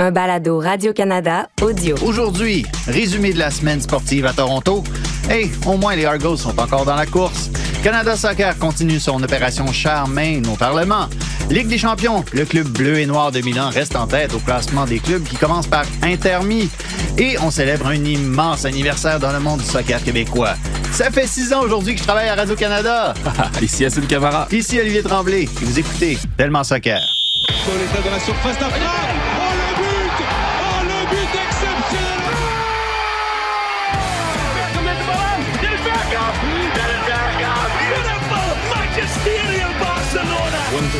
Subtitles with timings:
[0.00, 1.96] un balado Radio-Canada audio.
[2.04, 4.84] Aujourd'hui, résumé de la semaine sportive à Toronto.
[5.28, 7.50] Hey, au moins les Argos sont encore dans la course.
[7.82, 11.08] Canada Soccer continue son opération Charmaine au Parlement.
[11.50, 14.84] Ligue des champions, le club bleu et noir de Milan reste en tête au classement
[14.84, 16.68] des clubs qui commence par Intermi.
[17.16, 20.54] Et on célèbre un immense anniversaire dans le monde du soccer québécois.
[20.92, 23.14] Ça fait six ans aujourd'hui que je travaille à Radio-Canada.
[23.62, 24.46] Ici Hassan Camara.
[24.52, 25.42] Ici Olivier Tremblay.
[25.42, 27.00] Et vous écoutez Tellement Soccer.
[27.64, 28.58] Sur les de la surface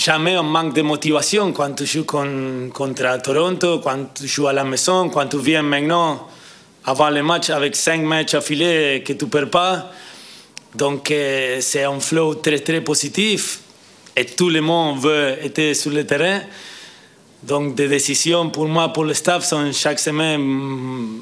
[0.00, 4.52] jamais un manque de motivation quand tu joues con- contre Toronto, quand tu joues à
[4.54, 6.26] la maison, quand tu viens maintenant
[6.84, 9.92] avant le match avec cinq matchs affilés que tu ne perds pas.
[10.74, 11.12] Donc
[11.60, 13.60] c'est un flow très très positif
[14.16, 16.40] et tout le monde veut être sur le terrain.
[17.42, 21.20] Donc des décisions pour moi, pour le staff, sont chaque semaine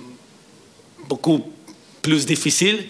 [1.08, 1.42] beaucoup
[2.00, 2.86] plus difficiles.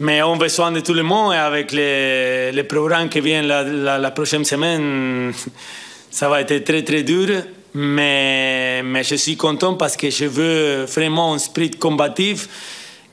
[0.00, 3.62] Mais on besoin de tout le monde et avec les, les programmes qui viennent la,
[3.98, 5.32] la- prochaine semaine,
[6.10, 7.28] ça va être très très dur.
[7.74, 12.48] Mais, mais je suis content parce que je veux vraiment un esprit combatif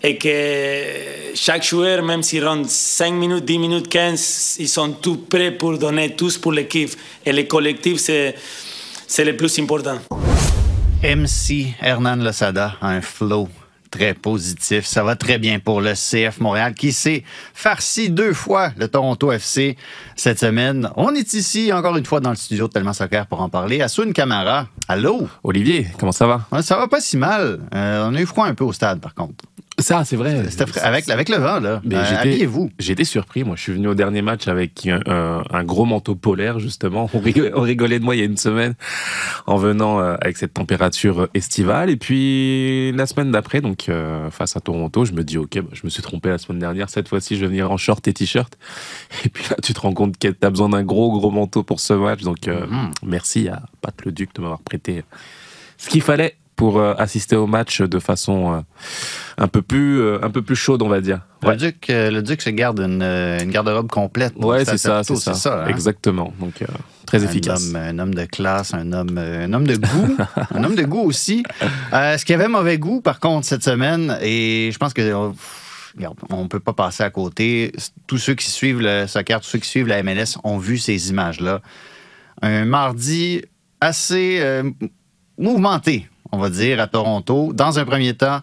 [0.02, 5.18] et que chaque joueur, même s'il rentre 5 minutes, 10 minutes, 15, ils sont tous
[5.18, 6.92] prêts pour donner tous pour l'équipe.
[7.26, 8.34] Et le collectif, c'est,
[9.06, 10.00] c'est le plus important.
[11.04, 13.50] MC Hernan Losada a un flow
[13.90, 14.86] très positif.
[14.86, 19.32] Ça va très bien pour le CF Montréal qui s'est farci deux fois le Toronto
[19.32, 19.78] FC
[20.16, 20.90] cette semaine.
[20.96, 23.82] On est ici encore une fois dans le studio de Tellement Soccer pour en parler.
[23.82, 25.28] Asun Camara, allô?
[25.44, 26.62] Olivier, comment ça va?
[26.62, 27.60] Ça va pas si mal.
[27.74, 29.46] Euh, on a eu froid un peu au stade par contre.
[29.80, 30.44] Ça, c'est vrai.
[30.82, 31.82] Avec, avec le vent, là.
[31.86, 32.72] Mais Euh, j'étais- Habillez-vous.
[32.80, 33.44] Été surpris.
[33.44, 37.08] Moi, je suis venu au dernier match avec un, un- un gros manteau polaire, justement.
[37.14, 38.74] On rigolait, on rigolait de moi il y a une semaine
[39.46, 41.92] en venant euh, avec cette température euh, estivale.
[41.92, 45.70] Et puis, la semaine d'après, donc euh, face à Toronto, je me dis, OK, bah,
[45.74, 46.90] je me suis trompé la semaine dernière.
[46.90, 48.58] Cette fois-ci, je vais venir en short et t-shirt.
[49.26, 51.62] Et puis là, tu te rends compte que tu as besoin d'un gros, gros manteau
[51.62, 52.22] pour ce match.
[52.24, 52.92] Donc, euh, Mhm.
[53.04, 55.04] merci à Pat le Duc de m'avoir prêté
[55.78, 58.60] ce qu'il fallait pour euh, assister au match de façon euh,
[59.38, 62.42] un peu plus euh, un peu plus chaude on va dire Le, Duc, le Duc
[62.42, 64.34] se garde une, une garde-robe complète.
[64.38, 65.68] ouais c'est ça c'est ça, hein?
[65.68, 66.64] exactement donc
[67.08, 70.18] très Un efficace homme, un homme de classe, un homme, un homme de goût,
[70.54, 71.44] un homme de goût aussi.
[71.94, 75.32] Euh, ce qui avait mauvais goût, par contre, cette semaine, et je pense que
[76.30, 77.72] on ne peut pas passer à côté.
[78.06, 81.10] Tous ceux qui suivent le soccer, tous ceux qui suivent la MLS ont vu ces
[81.10, 81.62] images-là.
[82.44, 83.42] Un mardi
[83.82, 84.70] assez euh,
[85.40, 87.52] mouvementé, on va dire, à Toronto.
[87.54, 88.40] Dans un premier temps,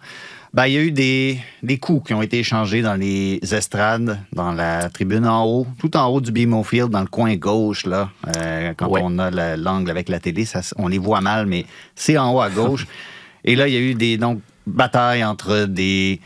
[0.53, 4.21] ben, il y a eu des, des coups qui ont été échangés dans les estrades,
[4.33, 7.87] dans la tribune en haut, tout en haut du BMO Field, dans le coin gauche,
[7.87, 8.11] là.
[8.37, 9.01] Euh, quand Ouais.
[9.03, 12.33] on a la- l'angle avec la télé, ça, on les voit mal, mais c'est en
[12.33, 12.87] haut à gauche.
[13.45, 16.21] Et là, il y a eu des donc, batailles entre des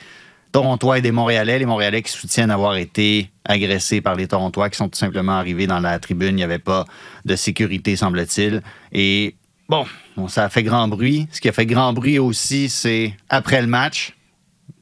[0.53, 1.59] Torontois et des Montréalais.
[1.59, 5.67] Les Montréalais qui soutiennent avoir été agressés par les Torontois qui sont tout simplement arrivés
[5.67, 6.31] dans la tribune.
[6.31, 6.85] Il n'y avait pas
[7.25, 8.63] de sécurité, semble-t-il.
[8.93, 9.35] Et
[9.69, 9.85] bon,
[10.19, 11.29] bon, ça a fait grand bruit.
[11.31, 14.17] Ce qui a fait grand bruit aussi, c'est après le match,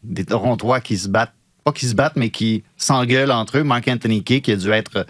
[0.02, 3.64] des Torontois qui se battent, pas qui se battent, mais qui s'engueulent entre eux.
[3.64, 5.06] Mark Anthony Kay qui a dû être,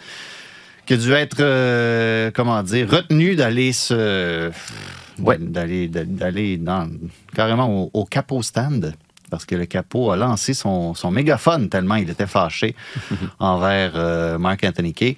[0.86, 4.50] qui a dû être euh, comment dire, retenu d'aller se.
[5.18, 5.38] Ouais.
[5.38, 6.90] D'aller, d'aller dans,
[7.34, 8.94] carrément au, au capot stand.
[9.30, 12.76] Parce que le capot a lancé son, son mégaphone tellement il était fâché
[13.40, 15.16] envers euh, Mark Anthony Kay.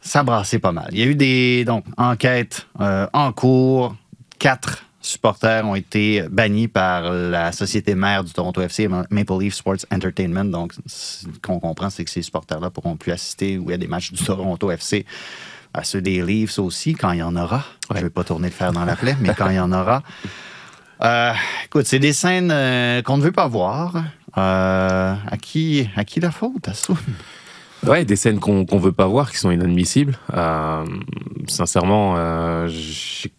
[0.00, 0.88] Ça brassait pas mal.
[0.92, 3.94] Il y a eu des donc, enquêtes euh, en cours.
[4.40, 9.84] Quatre supporters ont été bannis par la société mère du Toronto FC, Maple Leaf Sports
[9.92, 10.46] Entertainment.
[10.46, 14.12] Donc, ce qu'on comprend, c'est que ces supporters-là pourront plus assister ou à des matchs
[14.12, 15.04] du Toronto FC,
[15.74, 17.66] à ceux des Leafs aussi, quand il y en aura.
[17.90, 19.72] Je ne vais pas tourner le fer dans la plaie, mais quand il y en
[19.72, 20.02] aura.
[21.02, 21.34] Euh,
[21.66, 24.02] écoute, c'est des scènes euh, qu'on ne veut pas voir.
[24.38, 26.96] Euh, à, qui, à qui la faute, Assoun?
[27.86, 30.18] Ouais, des scènes qu'on qu'on veut pas voir, qui sont inadmissibles.
[31.46, 33.30] Sincèrement, j'ai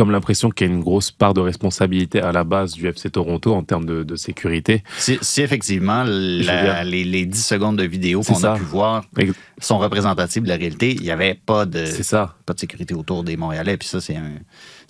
[0.00, 3.10] comme l'impression qu'il y a une grosse part de responsabilité à la base du FC
[3.10, 4.82] Toronto en termes de, de sécurité.
[4.96, 9.04] Si, effectivement la- les, les 10 secondes de vidéo qu'on a pu voir
[9.60, 11.84] sont représentatives de la réalité, il n'y avait pas de.
[12.02, 12.34] Ça.
[12.46, 13.76] pas de sécurité autour des Montréalais.
[13.76, 14.30] Puis ça, c'est un,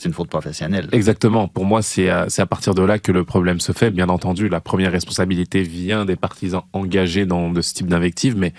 [0.00, 0.88] c'est une faute professionnelle.
[0.92, 1.46] Exactement.
[1.46, 3.90] Pour moi, c'est à, à partir de là que le problème se fait.
[3.90, 8.54] Bien entendu, la première responsabilité vient des partisans engagés dans de ce type d'invective, mais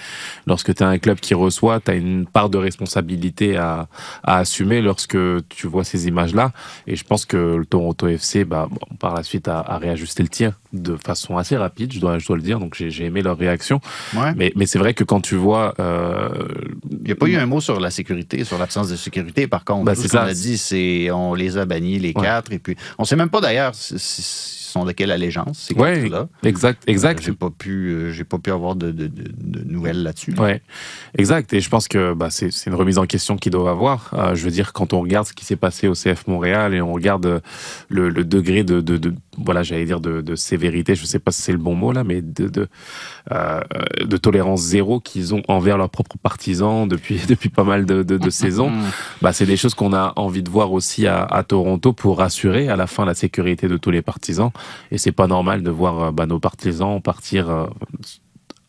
[0.45, 3.87] lorsque tu as un club qui reçoit, tu as une part de responsabilité à,
[4.23, 5.17] à assumer lorsque
[5.49, 6.51] tu vois ces images-là.
[6.85, 10.29] Et je pense que le Toronto FC, bah, par la suite, a, a réajusté le
[10.29, 12.59] tir de façon assez rapide, je dois, je dois le dire.
[12.59, 13.79] Donc j'ai, aimé leur réaction.
[14.15, 14.33] Ouais.
[14.35, 15.73] Mais, mais c'est vrai que quand tu vois...
[15.79, 16.29] euh,
[16.91, 19.47] Il n'y a pas eu un mot sur la sécurité, sur l'absence de sécurité.
[19.47, 20.29] Par contre, Ben, tout c'est ce qu'on ça.
[20.29, 22.23] a dit, c'est on les a bannis les Ouais.
[22.23, 22.51] quatre.
[22.51, 26.01] Et puis, on sait même pas d'ailleurs si- si- sont de quelle allégeance, ces Ouais,
[26.03, 26.27] quatre-là.
[26.43, 27.19] exact, exact.
[27.19, 30.33] Euh, j'ai pas pu, euh, j'ai pas pu avoir de, de- de- de nouvelles là-dessus.
[30.37, 30.61] Ouais,
[31.17, 31.53] exact.
[31.53, 34.11] Et je pense que bah, c'est c'est une remise en question qu'il doit avoir.
[34.13, 36.81] Euh, je veux dire, quand on regarde ce qui s'est passé au CF Montréal et
[36.81, 37.41] on regarde
[37.89, 38.81] le, le degré de,
[39.37, 42.21] voilà, j'allais dire de, sévérité, je sais pas si c'est le bon mot là, mais
[42.21, 42.67] de, de,
[43.31, 43.61] euh,
[44.03, 48.71] de tolérance zéro qu'ils ont envers leurs propres partisans depuis, depuis pas mal de, saisons,
[49.21, 52.69] bah, c'est des choses qu'on a envie de voir aussi à, à Toronto pour assurer
[52.69, 54.51] à la fin la sécurité de tous les partisans.
[54.91, 57.67] Et c'est pas normal de voir euh, bah, nos partisans partir euh,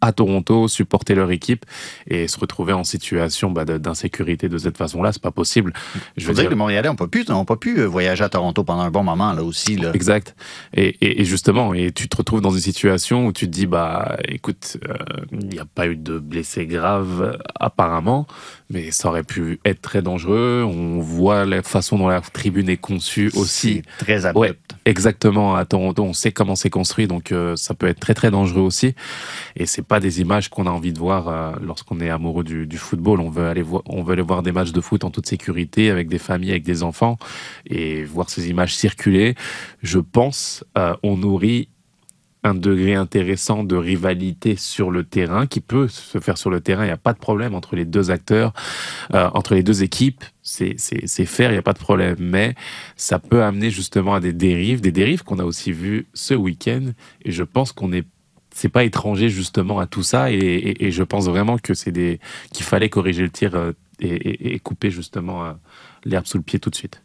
[0.02, 1.64] à Toronto, supporter leur équipe
[2.06, 5.72] et se retrouver en situation bah, d'insécurité de cette façon-là, c'est pas possible.
[6.18, 8.28] Je veux dire que les Montréalais n'ont pas, pu- ont pas pu euh, voyager à
[8.28, 9.76] Toronto pendant un bon moment, là aussi.
[9.76, 9.92] Là.
[9.94, 10.34] Exact.
[10.74, 13.66] Et, et- et justement, et tu te retrouves dans une situation où tu te dis,
[13.66, 14.94] bah, écoute, euh,
[15.30, 18.26] il n'y a pas eu de blessés graves euh, apparemment,
[18.70, 20.64] mais ça aurait pu être très dangereux.
[20.66, 23.82] On voit la façon dont la tribune est conçue aussi.
[23.98, 24.74] Très Ouais, abrupt.
[24.84, 25.54] exactement.
[25.54, 28.62] À Toronto, on sait comment c'est construit, donc euh, ça peut être très très dangereux
[28.62, 28.94] aussi.
[29.56, 32.78] Et c'est pas des images qu'on a envie de voir euh, lorsqu'on est amoureux du,
[32.78, 33.20] football.
[33.20, 36.62] On veut aller voir, des matchs de foot en toute sécurité avec des familles, avec
[36.62, 37.18] des enfants,
[37.66, 39.34] et voir ces images circuler.
[39.82, 41.68] Je pense, euh, on nourrit
[42.42, 46.84] un degré intéressant de rivalité sur le terrain qui peut se faire sur le terrain.
[46.84, 48.54] Il n'y a pas de problème entre les deux acteurs,
[49.12, 50.24] euh, entre les deux équipes.
[50.40, 50.74] C'est
[51.26, 52.16] faire, il n'y a pas de problème.
[52.18, 52.54] Mais
[52.96, 56.92] ça peut amener justement à des dérives, des dérives qu'on a aussi vues ce week-end.
[57.26, 58.06] Et je pense qu'on est
[58.54, 62.20] c'est pas étranger justement à tout ça et, je pense vraiment que c'est des
[62.52, 65.52] qu'il fallait corriger le tir euh, et, couper justement euh,
[66.04, 67.02] l'herbe sous le pied tout de suite.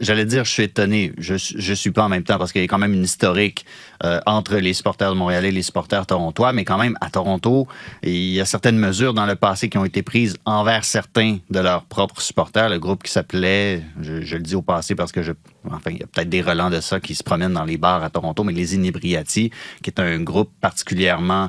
[0.00, 1.12] J'allais dire, je suis étonné.
[1.18, 3.64] Je ne suis pas en même temps parce qu'il y a quand même une historique
[4.04, 7.66] euh, entre les supporters de Montréal et les supporters torontois, mais quand même, à Toronto,
[8.02, 11.60] il y a certaines mesures dans le passé qui ont été prises envers certains de
[11.60, 12.68] leurs propres supporters.
[12.68, 15.32] Le groupe qui s'appelait, je, je le dis au passé parce que je.
[15.70, 18.02] Enfin, il y a peut-être des relents de ça qui se promènent dans les bars
[18.02, 19.50] à Toronto, mais les Inebriati,
[19.82, 21.48] qui est un groupe particulièrement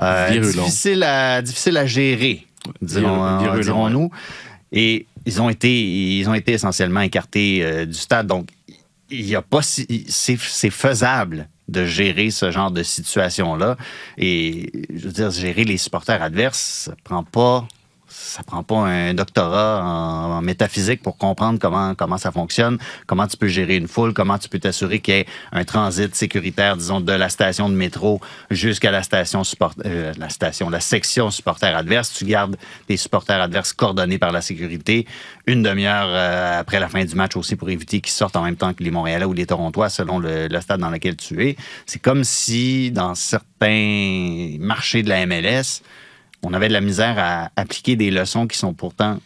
[0.00, 2.46] euh, difficile, à, difficile à gérer,
[2.80, 4.10] dirons- dirons-nous.
[4.72, 5.82] Et ils ont été,
[6.18, 8.26] ils ont été essentiellement écartés euh, du stade.
[8.26, 8.48] Donc,
[9.10, 13.76] il y a pas si, c'est, c'est faisable de gérer ce genre de situation-là.
[14.18, 17.66] Et je veux dire, gérer les supporters adverses, ça prend pas.
[18.14, 23.38] Ça prend pas un doctorat en, métaphysique pour comprendre comment, comment ça fonctionne, comment tu
[23.38, 27.00] peux gérer une foule, comment tu peux t'assurer qu'il y ait un transit sécuritaire, disons,
[27.00, 28.20] de la station de métro
[28.50, 32.12] jusqu'à la station support, euh, la station, la section supporters adverses.
[32.12, 32.56] Tu gardes
[32.86, 35.06] tes supporters adverses coordonnés par la sécurité
[35.46, 38.56] une demi-heure euh, après la fin du match aussi pour éviter qu'ils sortent en même
[38.56, 41.56] temps que les Montréalais ou les Torontois selon le stade dans lequel tu es.
[41.86, 45.82] C'est comme si dans certains marchés de la MLS,
[46.42, 49.18] on avait de la misère à appliquer des leçons qui sont pourtant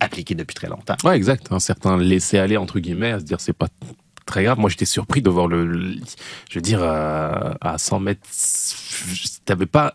[0.00, 0.96] appliquées depuis très longtemps.
[1.04, 1.50] Ouais, exact.
[1.50, 3.68] Un certain aller entre guillemets, à se dire c'est pas
[4.26, 4.58] très grave.
[4.58, 5.96] Moi, j'étais surpris de voir le,
[6.48, 8.26] je veux dire, euh, à 100 mètres,
[9.44, 9.94] t'avais pas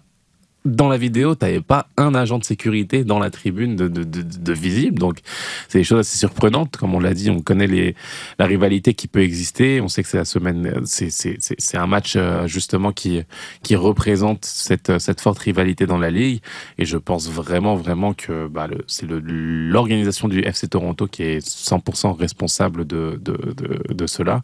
[0.67, 4.99] dans la vidéo, t'avais pas un agent de sécurité dans la tribune de, visible.
[4.99, 5.19] Donc,
[5.67, 6.77] c'est des choses assez surprenantes.
[6.77, 7.95] Comme on l'a dit, on connaît les,
[8.37, 9.81] la rivalité qui peut exister.
[9.81, 13.21] On sait que c'est la semaine, c'est, un match euh, justement qui,
[13.63, 16.41] qui représente cette, cette forte rivalité dans la ligue.
[16.77, 22.17] Et je pense vraiment, vraiment que bah, c'est l'organisation du FC Toronto qui est 100%
[22.17, 24.41] responsable de, de cela.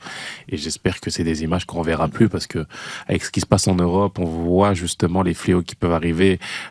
[0.49, 2.65] Et j'espère que c'est des images qu'on ne verra plus parce que
[3.07, 6.12] avec ce qui se passe en Europe, on voit justement les fléaux qui peuvent arriver,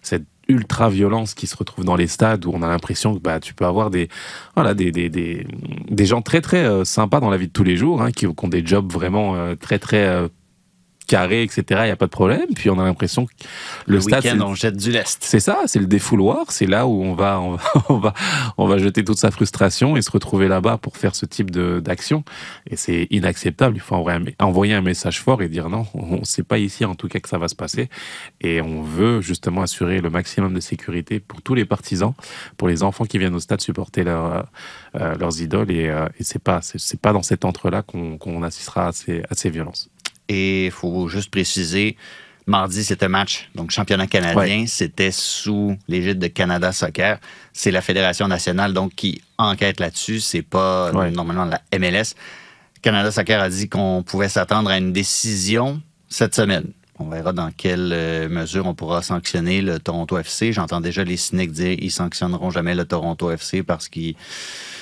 [0.03, 3.41] cette ultra violence qui se retrouve dans les stades où on a l'impression que bah,
[3.41, 4.09] tu peux avoir des,
[4.55, 5.47] voilà, des, des, des,
[5.89, 8.27] des gens très très euh, sympas dans la vie de tous les jours, hein, qui,
[8.27, 10.29] ont des jobs vraiment euh, très très euh,
[11.13, 11.63] carrés, etc.
[11.83, 12.47] Il n'y a pas de problème.
[12.55, 13.33] Puis on a l'impression que
[13.87, 15.19] le, Le, stade, week-end, c'est- on jette du lest.
[15.23, 16.51] c'est ça, c'est le défouloir.
[16.51, 18.15] C'est là où on va, on va, on va,
[18.57, 22.25] on va jeter toute sa frustration et se retrouver là-bas pour faire ce type d'action.
[22.71, 23.77] Et c'est inacceptable.
[23.77, 26.85] Il faut envoyer un, envoyer un message fort et dire non, on sait pas ici
[26.87, 27.91] en tout cas que ça va se passer.
[28.41, 32.15] Et on veut justement assurer le maximum de sécurité pour tous les partisans,
[32.57, 34.47] pour les enfants qui viennent au stade supporter leur,
[34.97, 35.71] euh, leurs idoles.
[35.71, 39.35] Et, euh, et c'est pas, c'est pas dans cet entre-là qu'on assistera à ces, à
[39.35, 39.91] ces violences.
[40.29, 41.97] Et il faut juste préciser,
[42.47, 47.19] Mardi, c'était match, donc championnat canadien, c'était sous l'égide de Canada Soccer.
[47.53, 51.11] C'est la Fédération nationale donc qui enquête là-dessus, c'est pas Ouais.
[51.11, 52.15] normalement la MLS.
[52.83, 56.73] Canada Soccer a dit qu'on pouvait s'attendre à une décision cette semaine.
[56.99, 60.53] On verra dans quelle euh, mesure on pourra sanctionner le Toronto FC.
[60.53, 64.15] J'entends déjà les cyniques dire qu'ils sanctionneront jamais le Toronto FC parce qu'ils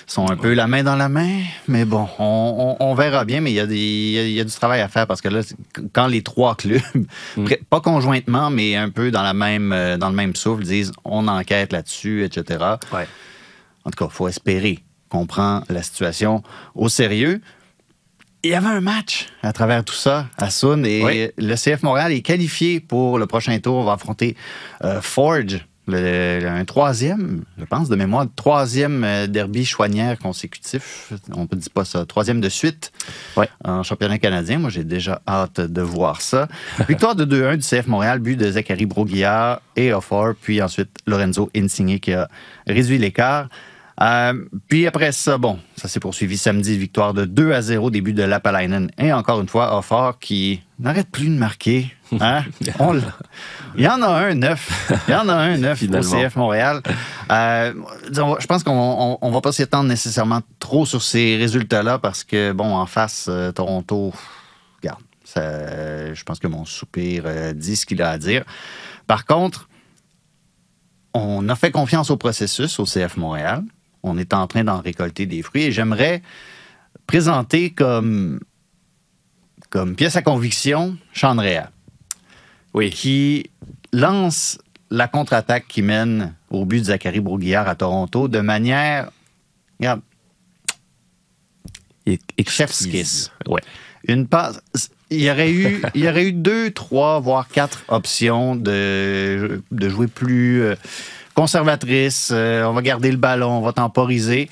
[0.07, 1.41] sont un peu la main dans la main.
[1.69, 4.27] Mais bon, on, on- on verra bien, mais il y, a des- il y a-
[4.27, 5.41] il y a du travail à faire parce que là,
[5.93, 6.81] quand les trois clubs,
[7.45, 10.93] pré- pas conjointement, mais un peu dans, la même, euh, dans le même souffle, disent
[11.05, 12.65] on enquête là-dessus, etc.
[12.93, 13.07] Ouais.
[13.85, 16.43] En tout cas, il faut espérer qu'on prend la situation
[16.75, 17.41] au sérieux.
[18.43, 21.29] Il y avait un match à travers tout ça à Sun et Oui.
[21.37, 23.75] le CF Montréal est qualifié pour le prochain tour.
[23.77, 24.35] On va affronter
[24.83, 31.13] euh, Forge, le- le- un troisième, je pense de mémoire, troisième euh, derby chouanière consécutif.
[31.35, 32.07] On ne dit pas ça.
[32.07, 32.93] Troisième de suite
[33.63, 34.59] en championnat canadien.
[34.59, 36.49] Moi, j'ai déjà hâte de voir ça.
[36.89, 41.51] Victoire de 2-1 du CF Montréal, but de Zachary Broguillard et Offort, puis ensuite Lorenzo
[41.55, 42.27] Insigne qui a
[42.67, 43.49] réduit l'écart.
[44.03, 44.33] Euh,
[44.69, 48.23] puis après ça, bon, ça s'est poursuivi samedi, victoire de 2 à 0, début de
[48.23, 48.91] Lapalainen.
[48.99, 51.95] Et encore une fois, Offort qui n'arrête plus de marquer.
[52.21, 52.43] Hein?
[52.81, 52.99] On
[53.77, 54.91] Il y en a un neuf.
[55.07, 56.01] Il y en a un neuf au.
[56.03, 56.83] CF Montréal.
[57.31, 57.73] Euh,
[58.13, 62.51] je pense qu'on on, on va pas s'étendre nécessairement trop sur ces résultats-là parce que,
[62.51, 64.13] bon, en face, euh, Toronto,
[64.83, 68.45] regarde, ça- je pense que mon soupir dit ce qu'il a à dire.
[69.07, 69.69] Par contre,
[71.15, 73.63] on a fait confiance au processus au CF Montréal.
[74.03, 76.23] On est en train d'en récolter des fruits et j'aimerais
[77.07, 78.41] présenter comme,
[79.69, 81.71] comme pièce à conviction Chandrea,
[82.75, 82.91] Oui.
[82.91, 83.51] qui
[83.93, 84.59] lance
[84.91, 89.11] la contre-attaque qui mène au but de Zachary Broguillard à Toronto de manière,
[89.79, 90.01] regarde,
[92.47, 93.31] Chef's kiss.
[93.47, 93.61] Ouais.
[94.09, 94.61] une passe.
[95.11, 99.89] Il y aurait eu, il y aurait eu deux, trois, voire quatre options de, de
[99.89, 100.75] jouer plus euh,
[101.41, 102.31] conservatrice.
[102.33, 104.51] Euh, on va garder le ballon, on va temporiser.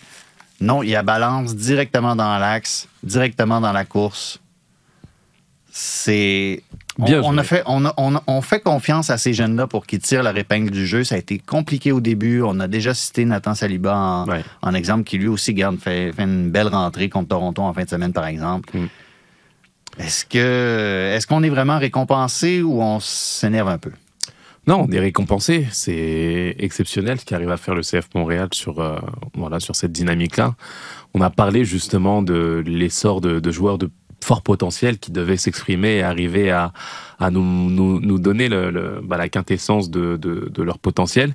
[0.61, 4.41] Non, il y a balance directement dans l'axe, directement dans la course.
[5.71, 6.63] C'est.
[7.01, 9.69] On, Bien on a fait, on, a- on a- on fait confiance à ces jeunes-là
[9.69, 11.05] pour qu'ils tirent leur épingle du jeu.
[11.05, 12.43] Ça a été compliqué au début.
[12.43, 14.43] On a déjà cité Nathan Saliba en, Ouais.
[14.63, 17.85] en exemple, qui lui aussi garde, fait, fait une belle rentrée contre Toronto en fin
[17.85, 18.77] de semaine, par exemple.
[18.77, 18.87] Mm.
[20.01, 23.93] Est-ce que est-ce qu'on est vraiment récompensé ou on s'énerve un peu?
[24.69, 25.67] Non, on est récompensé.
[25.73, 28.99] C'est exceptionnel ce qu'arrive à faire le CF Montréal sur, euh,
[29.33, 30.57] voilà, sur cette dynamique-là.
[31.15, 33.89] On a parlé justement de l'essor de, de joueurs de
[34.23, 36.75] fort potentiel qui devaient s'exprimer et arriver à,
[37.19, 41.35] à nous, nous, donner bah, la quintessence de, de leur potentiel.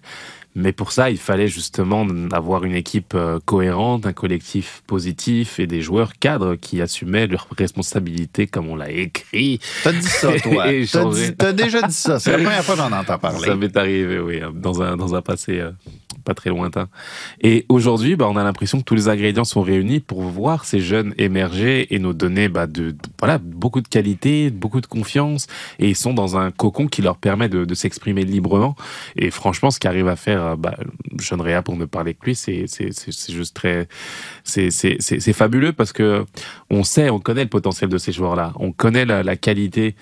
[0.55, 5.67] Mais pour ça, il fallait justement avoir une équipe euh, cohérente, un collectif positif et
[5.67, 9.59] des joueurs cadres qui assumaient leurs responsabilités comme on l'a écrit.
[9.83, 10.65] T'as dit ça, toi.
[11.37, 12.19] T'as, déjà dit ça.
[12.19, 13.47] C'est la première fois que j'en entends parler.
[13.47, 15.71] Ça m'est arrivé, oui, dans un, dans un passé euh,
[16.23, 16.87] pas très lointain.
[17.41, 20.79] Et aujourd'hui, bah, on a l'impression que tous les ingrédients sont réunis pour voir ces
[20.79, 25.47] jeunes émerger et nous donner bah, de, de- voilà, beaucoup de qualité, beaucoup de confiance.
[25.79, 28.75] Et ils sont dans un cocon qui leur permet de, de s'exprimer librement.
[29.15, 30.75] Et franchement, ce qu'arrive à faire euh, bah,
[31.17, 32.65] John Rea, pour ne parler que lui, c'est
[33.29, 33.87] juste très.
[34.43, 36.25] C'est fabuleux parce que
[36.69, 38.53] on sait, on connaît le potentiel de ces joueurs-là.
[38.57, 39.95] On connaît la, qualité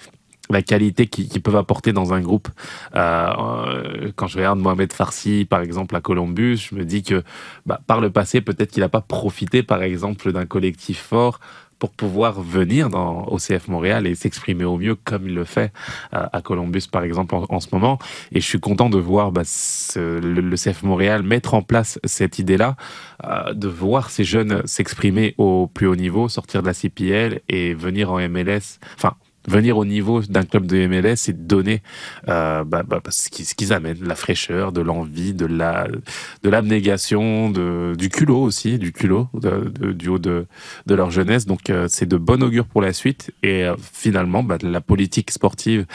[0.49, 2.49] la qualité qu'ils qu'ils peuvent apporter dans un groupe.
[2.95, 7.23] Euh, euh, quand je regarde Mohamed Farsi, par exemple, à Columbus, je me dis que
[7.65, 11.39] bah, par le passé, peut-être qu'il n'a pas profité, par exemple, d'un collectif fort
[11.81, 15.73] pour pouvoir venir dans, au CF Montréal et s'exprimer au mieux comme il le fait
[16.13, 17.97] euh, à Columbus, par exemple, en, ce moment.
[18.31, 19.41] Et je suis content de voir bah,
[19.95, 22.75] le, le CF Montréal mettre en place cette idée-là,
[23.23, 27.73] euh, de voir ces jeunes s'exprimer au plus haut niveau, sortir de la CPL et
[27.73, 28.77] venir en MLS.
[28.95, 29.15] Enfin,
[29.47, 31.81] venir au niveau d'un club de MLS et donner
[32.29, 35.87] euh, bah, bah, ce qu'ils ce qu'ils amènent, la fraîcheur, de l'envie, de la
[36.43, 40.45] l'abnégation, de, du culot aussi, du culot de- du haut de,
[40.85, 41.45] de leur jeunesse.
[41.45, 43.31] Donc euh, c'est de bon augure pour la suite.
[43.41, 45.85] Et euh, finalement, bah, la politique sportive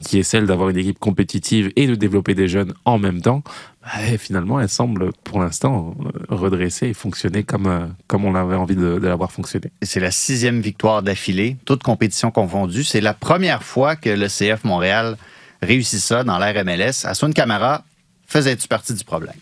[0.00, 3.42] qui est celle d'avoir une équipe compétitive et de développer des jeunes en même temps,
[3.42, 3.73] bah,
[4.08, 8.56] et finalement, elle semble pour l'instant euh, redresser et fonctionner comme, euh, comme on avait
[8.56, 9.70] envie de, l'avoir fonctionné.
[9.82, 12.84] C'est la sixième victoire d'affilée, toute compétition confondue.
[12.84, 15.16] C'est la première fois que le CF Montréal
[15.60, 17.04] réussit ça dans l'ère MLS.
[17.04, 17.84] Asun Camara,
[18.26, 19.34] faisais-tu partie du problème?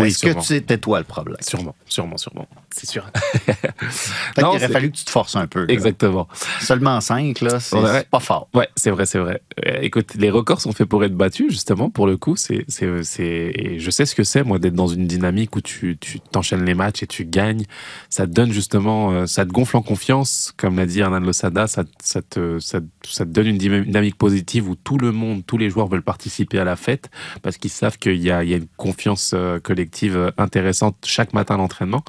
[0.00, 1.36] Oui, Est-ce que c'était toi le problème?
[1.40, 2.48] Sûrement, sûrement, sûrement.
[2.74, 3.10] C'est sûr.
[4.34, 5.60] Qu'il aurait fallu que tu te forces un peu.
[5.60, 5.72] là.
[5.72, 6.28] Exactement.
[6.60, 8.04] Seulement 5, là, c'est Ouais.
[8.10, 8.48] pas fort.
[8.54, 9.42] Ouais, c'est vrai, c'est vrai.
[9.66, 12.36] Euh, écoute, les records sont faits pour être battus, justement, pour le coup.
[12.36, 13.24] C'est, c'est, c'est...
[13.54, 16.64] et Je sais ce que c'est, moi, d'être dans une dynamique où tu, tu t'enchaînes
[16.64, 17.64] les matchs et tu gagnes.
[18.08, 21.66] Ça te donne justement, euh, ça te gonfle en confiance, comme l'a dit Hernan Losada,
[21.66, 25.58] ça, ça, te, ça, ça te donne une dynamique positive où tout le monde, tous
[25.58, 27.10] les joueurs veulent participer à la fête
[27.42, 30.96] parce qu'ils savent qu'il y a, il y a une confiance euh, collective euh, intéressante
[31.04, 32.02] chaque matin à l'entraînement.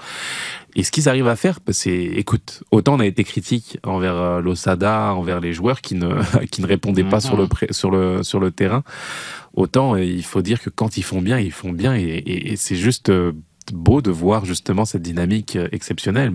[0.75, 4.15] Et ce qu'ils arrivent à faire, bah, c'est, écoute, autant on a été critique envers
[4.15, 6.21] euh, l'Osada, envers les joueurs qui ne,
[6.51, 7.21] qui ne répondaient pas Mhm.
[7.21, 8.83] sur, le, pré- sur, le, sur le terrain,
[9.53, 11.95] autant euh, il faut dire que quand ils font bien, ils font bien.
[11.95, 13.11] Et, et- et c'est juste
[13.73, 16.31] beau de voir justement cette dynamique exceptionnelle.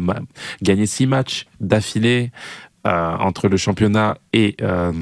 [0.62, 2.30] Gagner six matchs d'affilée
[2.86, 4.56] euh, entre le championnat et...
[4.62, 4.92] euh,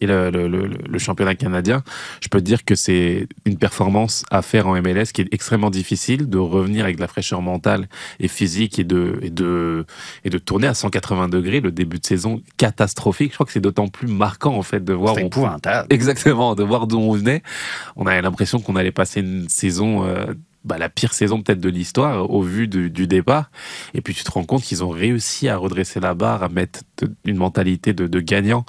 [0.00, 1.82] et le, le- le- le championnat canadien,
[2.20, 5.70] je peux te dire que c'est une performance à faire en MLS qui est extrêmement
[5.70, 7.88] difficile, de revenir avec de la fraîcheur mentale
[8.20, 9.84] et physique et de, et de,
[10.24, 13.30] et de tourner à 180 degrés le début de saison catastrophique.
[13.30, 15.86] Je crois que c'est d'autant plus marquant en fait de voir C'est on- épouvantable.
[15.94, 17.42] Exactement, de voir d'où on venait.
[17.96, 20.26] On avait l'impression qu'on allait passer une saison, euh,
[20.64, 23.50] bah, la pire saison peut-être de l'histoire au vu du, du départ.
[23.94, 26.80] Et puis tu te rends compte qu'ils ont réussi à redresser la barre, à mettre
[26.98, 28.66] de- une mentalité de, de gagnant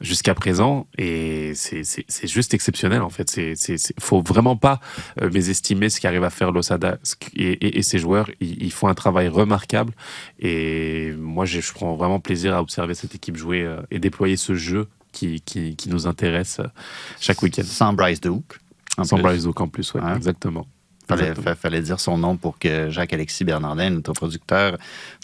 [0.00, 0.86] jusqu'à présent.
[0.98, 1.82] Et c'est-
[2.26, 3.28] juste exceptionnel en fait.
[3.28, 4.80] C'est- c'est- faut vraiment pas
[5.20, 6.98] euh, mésestimer ce qu'arrive à faire Losada
[7.34, 8.30] et, et- et ses joueurs.
[8.40, 9.92] Ils, ils font un travail remarquable.
[10.38, 14.36] Et moi, je, je prends vraiment plaisir à observer cette équipe jouer euh, et déployer
[14.36, 16.66] ce jeu qui, qui, qui nous intéresse euh,
[17.20, 17.62] chaque week-end.
[17.64, 18.58] Sans Bryce Duke.
[18.96, 19.22] en Sans plus.
[19.22, 20.00] Bryce Duke en plus, Ouais.
[20.16, 20.66] exactement.
[21.08, 24.78] Fallait, fallait dire son nom pour que Jacques-Alexis Bernardin, notre producteur,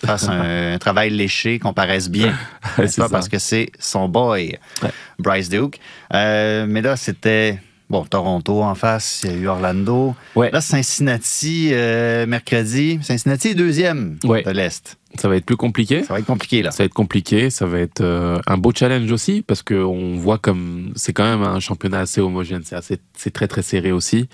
[0.04, 2.34] fasse un, un travail léché, qu'on paraisse bien.
[2.76, 3.08] C'est ça.
[3.08, 4.90] Parce que c'est son boy, Ouais.
[5.18, 5.78] Bryce Duke.
[6.14, 7.60] Euh, mais là, c'était.
[7.90, 10.14] Bon, Toronto en face, il y a eu Orlando.
[10.36, 10.50] Ouais.
[10.50, 12.98] Là, Cincinnati, euh, mercredi.
[13.02, 14.42] Cincinnati est deuxième Ouais.
[14.42, 14.98] de l'Est.
[15.18, 16.02] Ça va être plus compliqué.
[16.04, 16.70] Ça va être compliqué, là.
[16.70, 20.16] Ça va être compliqué, ça va être euh, un beau challenge aussi parce que on
[20.18, 23.92] voit comme c'est quand même un championnat assez homogène, c'est assez, c'est très très serré
[23.92, 24.28] aussi.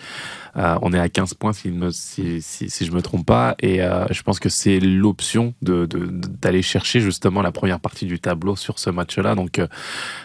[0.56, 4.38] Euh, on est à 15 points si, je me trompe pas et euh, je pense
[4.38, 9.34] que c'est l'option de, d'aller chercher justement la première partie du tableau sur ce match-là.
[9.34, 9.66] Donc euh,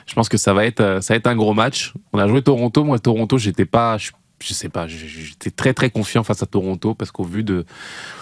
[0.05, 1.93] je pense que ça va être ça va être un gros match.
[2.13, 5.89] On a joué Toronto, moi Toronto j'étais pas je, je sais pas, j'étais très très
[5.89, 7.65] confiant face à Toronto parce qu'au vu de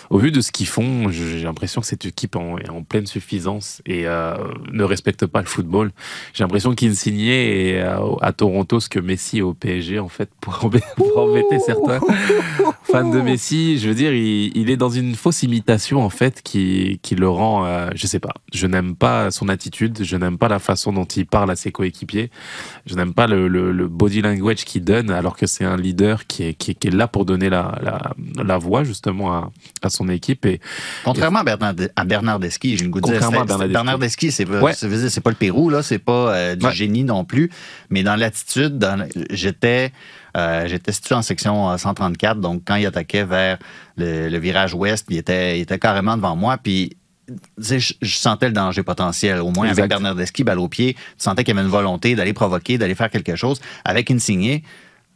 [0.10, 3.82] au vu de ce qu'ils font, j'ai l'impression que cette équipe est en pleine suffisance
[3.86, 4.36] et euh,
[4.72, 5.92] ne respecte pas le football.
[6.34, 10.30] J'ai l'impression qu'Insigne est euh, à Toronto ce que Messi est au PSG, en fait,
[10.40, 12.00] pour, embê- pour embêter certains
[12.84, 13.80] fans de Messi.
[13.80, 17.30] Je veux dire, il, il est dans une fausse imitation, en fait, qui, qui le
[17.30, 20.94] rend, euh, je sais pas, je n'aime pas son attitude, je n'aime pas la façon
[20.94, 22.30] dont il parle à ses coéquipiers,
[22.86, 26.28] je n'aime pas le, le- le body language qu'il donne, alors que c'est un leader
[26.28, 29.52] qui est, qui est, qui est là pour donner la, la, la voix, justement, à,
[29.82, 30.46] à son équipe.
[30.46, 30.60] Et
[31.04, 32.92] Contrairement à, Bernard, à j'ai dire.
[32.92, 33.74] Contrairement à c'est- Bernardeschi.
[33.74, 34.74] Bernardeschi, c'est pas, Ouais.
[34.74, 36.72] c'est- pas le Pérou, là, c'est pas euh, du Ouais.
[36.74, 37.50] génie non plus.
[37.90, 38.86] Mais dans l'attitude,
[39.32, 39.92] j'étais
[40.36, 43.58] euh, j'étais situé en section euh, 134, donc quand il attaquait vers
[43.96, 46.58] le, le virage ouest, il était, il était carrément devant moi.
[46.58, 46.96] Puis
[47.58, 49.40] je, je sentais le danger potentiel.
[49.40, 49.80] Au moins, Exact.
[49.84, 52.94] avec Bernardeschi, balle au pied, tu sentais qu'il y avait une volonté d'aller provoquer, d'aller
[52.96, 53.60] faire quelque chose.
[53.84, 54.64] Avec Insigné,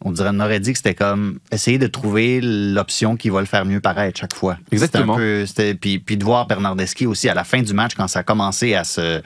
[0.03, 3.45] on dirait, on aurait dit que c'était comme essayer de trouver l'option qui va le
[3.45, 4.57] faire mieux paraître chaque fois.
[4.71, 5.13] Exactement.
[5.15, 7.93] C'était un peu- c'était- puis, puis de voir Bernardeschi aussi à la fin du match,
[7.95, 9.21] quand ça a commencé à se,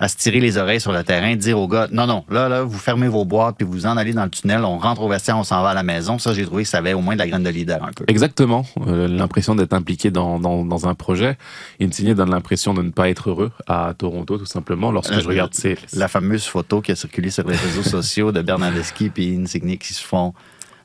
[0.00, 2.62] à se tirer les oreilles sur le terrain, dire aux gars non, non, là, là,
[2.62, 5.36] vous fermez vos boîtes, puis vous en allez dans le tunnel, on rentre au vestiaire,
[5.36, 6.18] on s'en va à la maison.
[6.18, 8.04] Ça, j'ai trouvé que ça avait au moins de la graine de leader un peu.
[8.08, 11.36] Exactement, Euh, l'impression d'être impliqué dans, dans, dans un projet.
[11.80, 14.90] Insigne donne l'impression de ne pas être heureux à Toronto, tout simplement.
[14.90, 15.76] Lorsque Euh, je regarde ses...
[15.92, 19.92] La fameuse photo qui a circulé sur les réseaux sociaux de Bernardeschi et Insigne qui
[19.92, 20.32] se font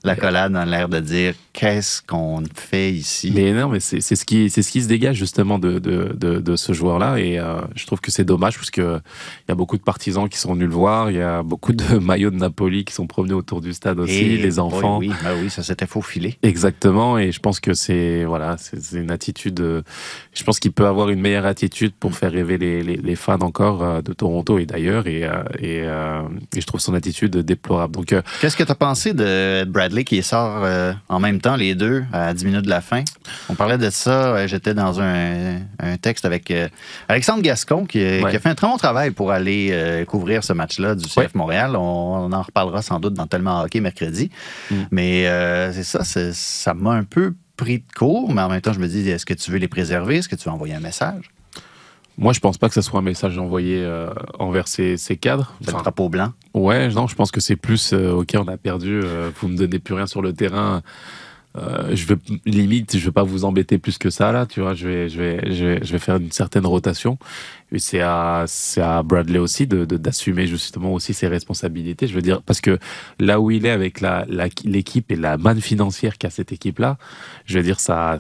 [0.06, 3.32] la collade dans l'air de dire qu'est-ce qu'on fait ici?
[3.34, 6.40] Mais non, mais c'est ce qui c'est ce qui se dégage justement de de, de,
[6.40, 9.56] de ce joueur-là et euh, je trouve que c'est dommage parce que il y a
[9.56, 12.36] beaucoup de partisans qui sont venus le voir, il y a beaucoup de maillots de
[12.38, 14.98] Napoli qui sont promenés autour du stade aussi, Et, les enfants.
[15.00, 16.38] oui, ben oui, ça s'était faufilé.
[16.44, 19.60] Exactement, et je pense que c'est voilà, c'est c'est une attitude.
[19.62, 19.82] euh,
[20.34, 23.40] je pense qu'il peut avoir une meilleure attitude pour faire rêver les, les, les fans
[23.42, 25.22] encore euh, de Toronto et d'ailleurs, et,
[25.60, 27.96] et, et je trouve son attitude déplorable.
[27.96, 31.76] Donc Qu'est-ce que tu as pensé de Bradley qui sort euh, en même temps, les
[31.76, 33.04] deux, à 10 minutes de la fin?
[33.50, 36.68] On parlait de ça, euh, j'étais dans un, un texte avec euh,
[37.08, 38.30] Alexandre Gascon qui, Ouais.
[38.30, 41.18] qui a fait un très bon travail pour aller euh, couvrir ce match-là du CF
[41.18, 41.28] Ouais.
[41.36, 41.76] Montréal.
[41.76, 44.30] On, on en reparlera sans doute dans Tellement Hockey mercredi.
[44.72, 44.76] Mm.
[44.92, 45.24] Mais
[45.74, 48.88] c'est ça, ça m'a un peu pris de court, mais en même temps, je me
[48.88, 50.18] dis, est-ce que tu veux les préserver?
[50.18, 51.24] Est-ce que tu veux envoyer un message?
[52.18, 55.54] Moi, je pense pas que ce soit un message envoyé euh, envers ces, ces cadres.
[55.60, 56.32] C'est le Enfin, drapeau blanc.
[56.54, 59.58] Ouais, non, je pense que c'est plus, euh, ok, on a perdu, euh, vous me
[59.58, 60.82] donnez plus rien sur le terrain.
[61.58, 64.74] euh, je vais limite, je vais pas vous embêter plus que ça là, tu vois.
[64.74, 67.18] Je vais, je vais, je vais, je vais faire une certaine rotation.
[67.72, 72.08] Et c'est à, c'est à Bradley aussi de, de- d'assumer justement aussi ses responsabilités.
[72.08, 72.78] Je veux dire parce que
[73.20, 76.80] là où il est avec la, la- l'équipe et la manne financière qu'a cette équipe
[76.80, 76.98] là,
[77.46, 78.18] je veux dire ça.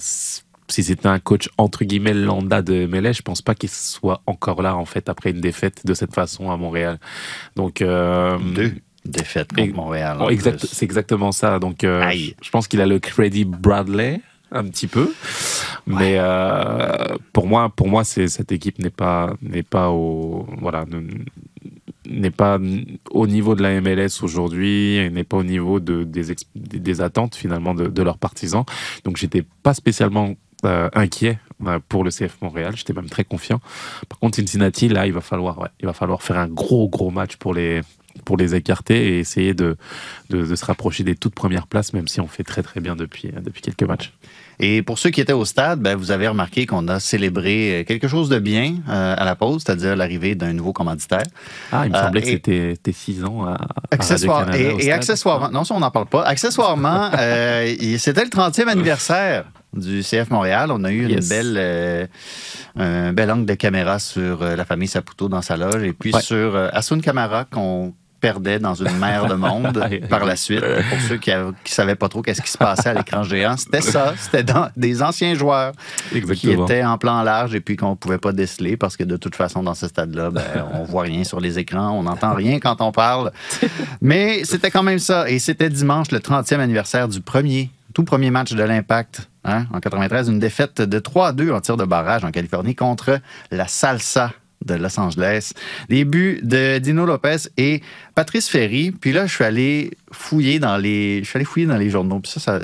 [0.68, 4.62] Si c'était un coach entre guillemets lambda de MLS, je pense pas qu'il soit encore
[4.62, 7.00] là en fait après une défaite de cette façon à Montréal.
[7.56, 8.74] Donc euh, Deux
[9.06, 10.18] défaites contre Et- Montréal.
[10.20, 11.60] Oh, exact, c'est exactement ça.
[11.60, 15.12] Donc, euh, je pense qu'il a le crédit Bradley un petit peu,
[15.86, 20.86] mais euh, pour moi, pour moi, c'est cette équipe n'est pas n'est pas au voilà
[20.86, 21.02] ne-
[22.08, 22.60] n'est pas
[23.12, 27.36] au niveau de la MLS aujourd'hui, et n'est pas au niveau de, des des attentes
[27.36, 28.64] finalement de, de leurs partisans.
[29.04, 32.74] Donc, j'étais pas spécialement euh, inquiet euh, pour le CF Montréal.
[32.76, 33.60] J'étais même très confiant.
[34.10, 37.36] Par contre, Cincinnati, là, il va falloir, il va falloir faire un gros, gros match
[37.38, 37.82] pour les,
[38.24, 39.78] pour les écarter et essayer de,
[40.30, 42.96] de, de se rapprocher des toutes premières places, même si on fait très, très bien
[42.96, 44.14] depuis, euh, depuis quelques matchs.
[44.60, 48.08] Et pour ceux qui étaient au stade, ben, vous avez remarqué qu'on a célébré quelque
[48.08, 51.24] chose de bien euh, à la pause, c'est-à-dire l'arrivée d'un nouveau commanditaire.
[51.72, 53.58] Ah, il me Euh, semblait que et- c'était six ans à,
[53.92, 56.24] Accessoire, et, accessoirement, non, ça on n'en parle pas.
[56.24, 60.70] Accessoirement, euh, c'était le 30e anniversaire du CF Montréal.
[60.72, 62.08] On a eu une belle, euh,
[62.78, 66.14] un bel angle de caméra sur euh, la famille Saputo dans sa loge et puis
[66.14, 66.22] Ouais.
[66.22, 67.94] sur euh, Asun Camara qu'on
[68.26, 70.66] perdait dans une mer de monde par la suite.
[70.90, 73.82] Pour ceux qui ne savaient pas trop qu'est-ce qui se passait à l'écran géant, c'était
[73.82, 74.16] ça.
[74.18, 74.44] C'était
[74.76, 75.74] des anciens joueurs
[76.34, 79.16] qui étaient en plan large et puis qu'on ne pouvait pas déceler parce que de
[79.16, 80.42] toute façon, dans ce stade-là, ben,
[80.74, 83.32] on voit rien sur les écrans, on n'entend rien quand on parle.
[84.02, 85.30] Mais c'était quand même ça.
[85.30, 89.30] Et c'était dimanche, le 30e anniversaire du premier, tout premier match de l'Impact.
[89.44, 92.74] hein, en 93, une défaite de 3 à 2 en tir de barrage en Californie
[92.74, 93.20] contre
[93.52, 94.32] la Salsa
[94.66, 95.52] de Los Angeles.
[95.90, 97.82] Des buts de Dino Lopez et
[98.16, 98.92] Patrice Ferry.
[98.92, 102.20] Puis là, je suis allé fouiller dans les, je suis allé fouiller dans les journaux.
[102.20, 102.60] Puis ça,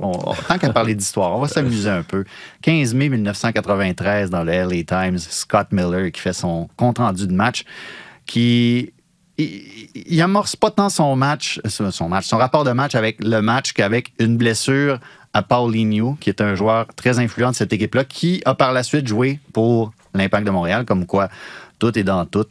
[0.00, 2.24] on- tant qu'à parler d'histoire, on va s'amuser un peu.
[2.62, 7.64] 15 mai 1993, dans le LA Times, Scott Miller qui fait son compte-rendu de match,
[8.26, 8.92] qui
[9.36, 13.40] il, il amorce pas tant son match, son match, son rapport de match avec le
[13.40, 14.98] match qu'avec une blessure
[15.32, 18.84] à Paulinho, qui est un joueur très influent de cette équipe-là, qui a par la
[18.84, 21.28] suite joué pour l'Impact de Montréal, comme quoi
[21.78, 22.46] tout est dans tout.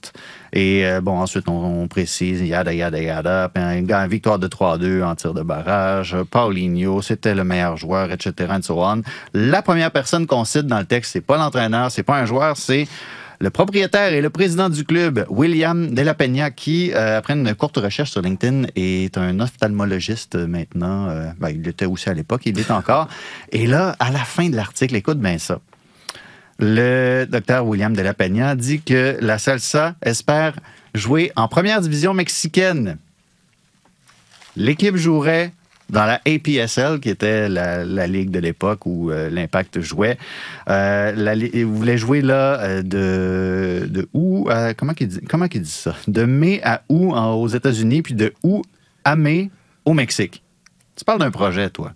[0.51, 3.49] Et euh, bon, ensuite, on, on précise, yada, yada, yada.
[3.53, 3.63] Puis,
[4.09, 6.15] victoire de 3-2 en tir de barrage.
[6.29, 8.53] Paulinho, c'était le meilleur joueur, etc.
[8.69, 9.01] And.
[9.33, 12.57] La première personne qu'on cite dans le texte, c'est pas l'entraîneur, c'est pas un joueur,
[12.57, 12.87] c'est
[13.39, 17.53] le propriétaire et le président du club, William De La Peña, qui, euh, après une
[17.55, 21.09] courte recherche sur LinkedIn, est un ophtalmologiste maintenant.
[21.09, 23.09] Euh, ben, il l'était aussi à l'époque, il l'est encore.
[23.51, 25.59] Et là, à la fin de l'article, écoute bien ça.
[26.59, 30.55] Le docteur William De La Peña dit que la Salsa espère
[30.93, 32.97] jouer en première division mexicaine.
[34.55, 35.51] L'équipe jouerait
[35.89, 40.17] dans la APSL, qui était la, ligue de l'époque où euh, l'Impact jouait.
[40.69, 44.07] Euh, il voulait jouer là euh, de, de
[44.49, 45.07] à- comment qu'il
[45.61, 45.95] dit, ça?
[46.07, 48.63] De mai à août aux États-Unis, puis de août
[49.03, 49.49] à mai
[49.85, 50.41] au Mexique.
[50.95, 51.93] Tu parles d'un projet, toi.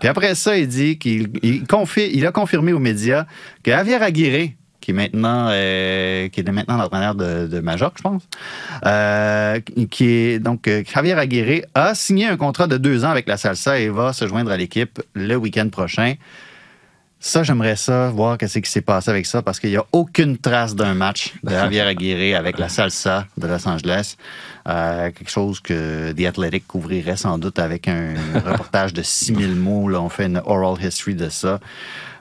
[0.00, 3.26] Puis après ça, il dit qu'il a confirmé aux médias
[3.62, 6.28] que Javier Aguirre, qui est maintenant, euh,
[6.68, 8.22] l'entraîneur de, de Majorque, je pense,
[8.86, 13.28] euh, qui est donc euh, Javier Aguirre a signé un contrat de deux ans avec
[13.28, 16.14] la Salsa et va se joindre à l'équipe le week-end prochain.
[17.22, 20.38] Ça, j'aimerais ça, voir qu'est-ce qui s'est passé avec ça, parce qu'il n'y a aucune
[20.38, 24.16] trace d'un match de Javier Aguirre avec la salsa de Los Angeles.
[24.66, 28.14] Euh, quelque chose que The Athletic couvrirait sans doute avec un
[28.46, 29.88] reportage de 6000 mots.
[29.88, 31.60] Là, on fait une oral history de ça.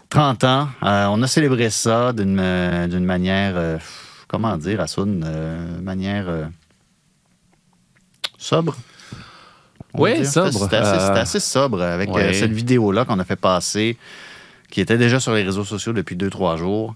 [0.09, 3.77] 30 ans, euh, on a célébré ça d'une euh, d'une manière, euh,
[4.27, 5.23] comment dire, Assoun,
[5.81, 6.49] manière
[8.37, 8.75] sobre?
[9.95, 10.25] dire.
[10.25, 10.51] sobre.
[10.51, 12.33] C'était assez, sobre avec ouais.
[12.33, 13.97] cette vidéo-là qu'on a fait passer,
[14.71, 16.95] qui était déjà sur les réseaux sociaux depuis 2-3 jours.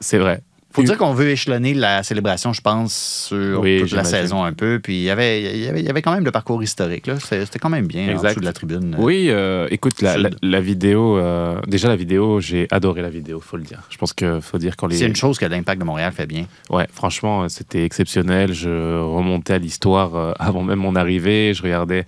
[0.00, 0.40] C'est vrai.
[0.72, 4.54] faut dire qu'on veut échelonner la célébration, je pense, sur Oui, toute la saison un
[4.54, 4.80] peu.
[4.82, 7.06] Puis il y avait, y avait, il y avait quand même le parcours historique.
[7.06, 7.16] là.
[7.20, 8.30] C'était quand même bien en Exact.
[8.30, 8.96] dessous de la tribune.
[8.98, 10.22] Oui, euh, écoute, la, Sud.
[10.22, 13.80] la- la vidéo, euh, déjà la vidéo, j'ai adoré la vidéo, faut le dire.
[13.90, 14.96] Je pense que faut dire quand les.
[14.96, 16.46] C'est une chose que l'Impact de Montréal fait bien.
[16.70, 18.54] Ouais, franchement, euh, c'était exceptionnel.
[18.54, 21.52] Je remontais à l'histoire euh, avant même mon arrivée.
[21.52, 22.06] Je regardais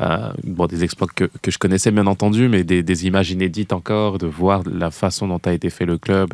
[0.00, 4.26] euh, bon, des exploits que, je connaissais bien entendu, mais des, images inédites encore, de
[4.26, 6.32] voir la façon dont a été fait le club,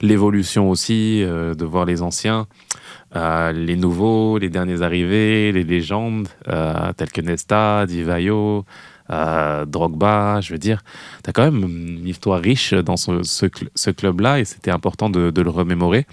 [0.00, 2.46] l'évolution aussi, euh, de voir les anciens,
[3.16, 8.64] euh, les nouveaux, les derniers arrivés, les légendes, tels que Nesta, Divayo.
[9.10, 10.82] Drogba, je veux dire,
[11.24, 14.70] tu as quand même une histoire riche dans ce, ce, cl- ce club-là et c'était
[14.70, 16.06] important de, le remémorer.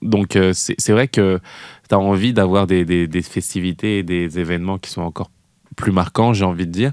[0.00, 1.40] Donc c'est vrai que
[1.88, 5.30] tu as envie d'avoir des, des- des festivités et des événements qui sont encore
[5.76, 6.92] plus marquants, j'ai envie de dire.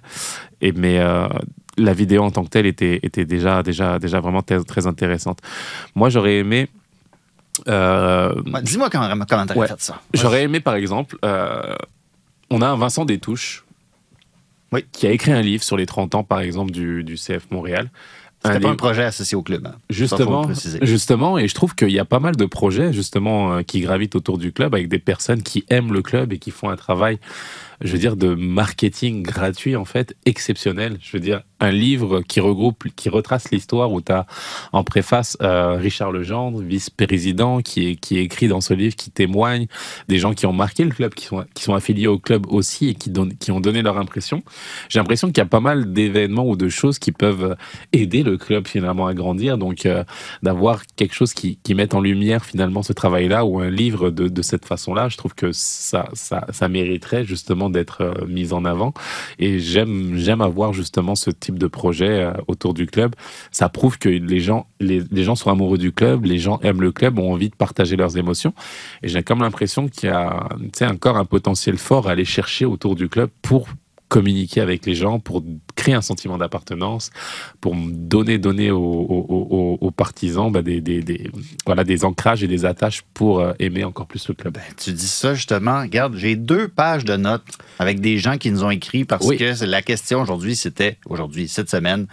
[0.61, 1.27] Et, mais euh,
[1.77, 5.39] la vidéo en tant que telle était, était déjà, déjà, déjà vraiment très, très intéressante.
[5.95, 6.67] Moi, j'aurais aimé.
[7.67, 9.67] euh, Ouais, Dis-moi comment, comment t'aurais Ouais.
[9.67, 10.01] fait ça.
[10.13, 11.75] J'aurais aimé, par exemple, euh,
[12.49, 13.63] on a un Vincent Détouche
[14.71, 14.85] Oui.
[14.91, 17.89] qui a écrit un livre sur les 30 ans, par exemple, du, du CF Montréal.
[18.43, 19.67] C'était pas un projet associé au club.
[19.67, 19.75] hein.
[19.89, 20.41] Justement,
[20.81, 24.15] justement, et je trouve qu'il y a pas mal de projets justement euh, qui gravitent
[24.15, 27.19] autour du club avec des personnes qui aiment le club et qui font un travail,
[27.81, 30.97] je veux dire, de marketing gratuit en fait exceptionnel.
[31.01, 34.25] Je veux dire, un livre qui regroupe, qui retrace l'histoire où tu as
[34.73, 39.67] en préface euh, Richard Legendre, vice-président, qui est qui écrit dans ce livre, qui témoigne
[40.07, 42.89] des gens qui ont marqué le club, qui sont qui sont affiliés au club aussi
[42.89, 44.43] et qui donnent, qui ont donné leur impression.
[44.89, 47.55] J'ai l'impression qu'il y a pas mal d'événements ou de choses qui peuvent
[47.93, 49.57] aider le club finalement à grandir.
[49.57, 50.03] Donc, euh,
[50.43, 54.27] d'avoir quelque chose qui, qui mette en lumière finalement ce travail-là ou un livre de,
[54.27, 58.65] de cette façon-là, je trouve que ça, ça, ça mériterait justement d'être euh, mis en
[58.65, 58.93] avant.
[59.39, 63.15] Et j'aime avoir justement ce type de projet euh, autour du club.
[63.51, 66.81] Ça prouve que les gens, les, les gens sont amoureux du club, les gens aiment
[66.81, 68.53] le club, ont envie de partager leurs émotions.
[69.03, 70.47] Et j'ai comme l'impression qu'il y a
[70.89, 73.67] encore un potentiel fort à aller chercher autour du club pour
[74.11, 75.41] communiquer avec les gens, pour
[75.81, 77.09] créer un sentiment d'appartenance,
[77.59, 81.31] pour donner, donner aux, aux- aux- aux partisans bah, des, des- des-
[81.65, 84.57] voilà, des ancrages et des attaches pour euh, aimer encore plus le club.
[84.77, 85.81] Tu dis ça justement.
[85.81, 87.43] Regarde, j'ai deux pages de notes
[87.79, 89.37] avec des gens qui nous ont écrit parce Oui.
[89.37, 92.05] que la question aujourd'hui, c'était, aujourd'hui, cette semaine,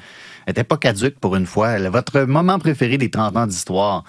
[0.46, 1.78] n'était pas caduque pour une fois.
[1.90, 4.04] Votre moment préféré des 30 ans d'histoire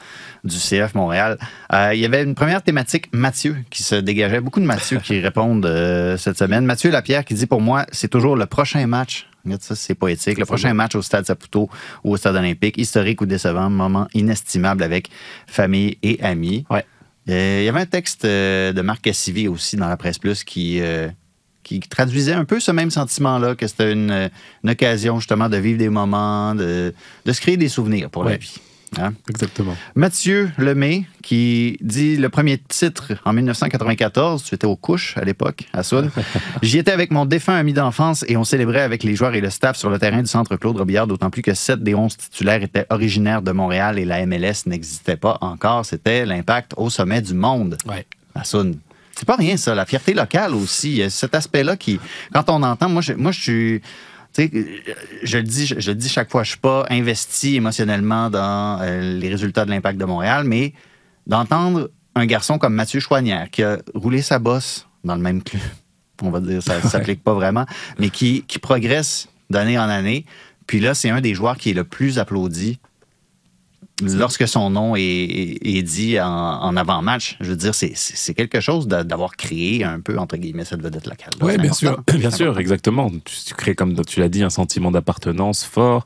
[0.46, 1.38] du CF Montréal.
[1.74, 4.40] Euh, il y avait une première thématique, Mathieu, qui se dégageait.
[4.40, 6.66] Beaucoup de Mathieu qui répondent euh, cette semaine.
[6.66, 9.28] Mathieu Lapierre qui dit pour moi, c'est toujours le prochain match.
[9.46, 10.38] Regarde ça, c'est poétique.
[10.38, 11.70] Le prochain match au Stade Saputo
[12.04, 15.10] ou au Stade olympique, historique ou décevant, moment inestimable avec
[15.48, 16.66] famille et amis.
[16.70, 16.86] Ouais.
[17.30, 20.44] Euh, il y avait un texte euh, de Marc Cassivi aussi dans la Presse Plus
[20.44, 21.10] qui, euh,
[21.64, 24.30] qui traduisait un peu ce même sentiment-là, que c'était une,
[24.64, 26.94] une occasion justement de vivre des moments, de,
[27.26, 28.56] de se créer des souvenirs pour la vie.
[28.98, 29.14] Hein?
[29.30, 29.76] Exactement.
[29.96, 35.66] Mathieu Lemay qui dit le premier titre en 1994, tu étais aux couches à l'époque,
[35.74, 36.10] à Soule.
[36.64, 39.50] J'y étais avec mon défunt ami d'enfance et on célébrait avec les joueurs et le
[39.50, 42.64] staff sur le terrain du centre Claude Robillard, d'autant plus que 7 des 11 titulaires
[42.64, 45.86] étaient originaires de Montréal et la MLS n'existait pas encore.
[45.86, 48.06] C'était l'impact au sommet du monde Ouais.
[48.36, 48.44] à.
[48.44, 49.76] C'est pas rien, ça.
[49.76, 51.04] La fierté locale aussi.
[51.10, 52.00] Cet aspect-là qui,
[52.34, 53.82] quand on entend, moi, je, moi, je suis.
[54.32, 54.52] Sais,
[55.24, 58.80] je le dis, je, je le dis chaque fois, je suis pas investi émotionnellement dans
[58.82, 60.74] euh, les résultats de l'impact de Montréal, mais
[61.26, 65.62] d'entendre un garçon comme Mathieu Chouanière qui a roulé sa bosse dans le même club,
[66.22, 67.66] on va dire, ça ne s'applique pas vraiment,
[67.98, 70.26] mais qui, qui progresse d'année en année.
[70.68, 72.80] Puis là, c'est un des joueurs qui est le plus applaudi
[74.02, 77.38] lorsque son nom est, est- est dit en, en avant-match.
[77.40, 77.94] Je veux dire, c'est-
[78.34, 81.30] quelque chose d'a- d'avoir créé un peu, entre guillemets, cette vedette locale.
[81.42, 81.74] Oui, bien important.
[81.76, 83.10] sûr, bien sûr, exactement.
[83.10, 86.06] Tu, tu crées, comme tu l'as dit, un sentiment d'appartenance fort.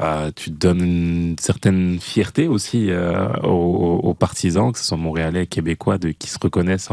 [0.00, 5.98] Euh, tu donnes une certaine fierté aussi euh, aux, partisans, que ce soit montréalais, québécois,
[5.98, 6.90] de, qui se reconnaissent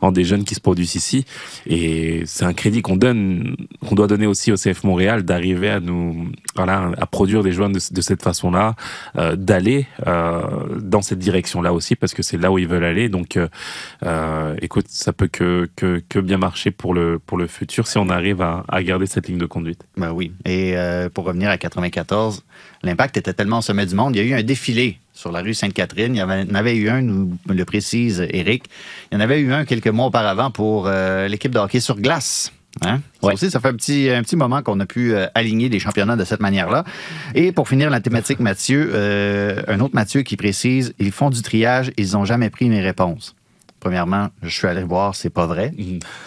[0.00, 1.24] en, des jeunes qui se produisent ici.
[1.66, 5.80] Et c'est un crédit qu'on donne, qu'on doit donner aussi au CF Montréal d'arriver à
[5.80, 8.74] nous, voilà, à produire des joueurs de, cette façon-là,
[9.16, 13.08] euh, d'aller dans cette direction-là aussi, parce que c'est là où ils veulent aller.
[13.08, 13.38] Donc,
[14.60, 18.42] écoute, ça peut que, que, bien marcher pour le, pour le futur si on arrive
[18.42, 19.84] à, à garder cette ligne de conduite.
[19.96, 20.32] Ben oui.
[20.44, 20.74] Et
[21.14, 22.29] pour revenir à 94,
[22.82, 24.16] l'impact était tellement au sommet du monde.
[24.16, 26.14] Il y a eu un défilé sur la rue Sainte-Catherine.
[26.14, 28.64] Il y avait- il y en avait eu un, nous le précise Eric.
[29.10, 31.96] Il y en avait eu un quelques mois auparavant pour euh, l'équipe de hockey sur
[32.00, 32.52] glace.
[32.82, 33.00] Hein?
[33.20, 33.34] Ça Ouais.
[33.34, 36.14] aussi, ça fait un petit, un petit moment qu'on a pu euh, aligner les championnats
[36.16, 36.84] de cette manière-là.
[37.34, 41.42] Et pour finir la thématique Mathieu, euh, un autre Mathieu qui précise ils font du
[41.42, 43.34] triage, ils n'ont jamais pris mes réponses.
[43.80, 45.72] Premièrement, je suis allé voir, c'est pas vrai.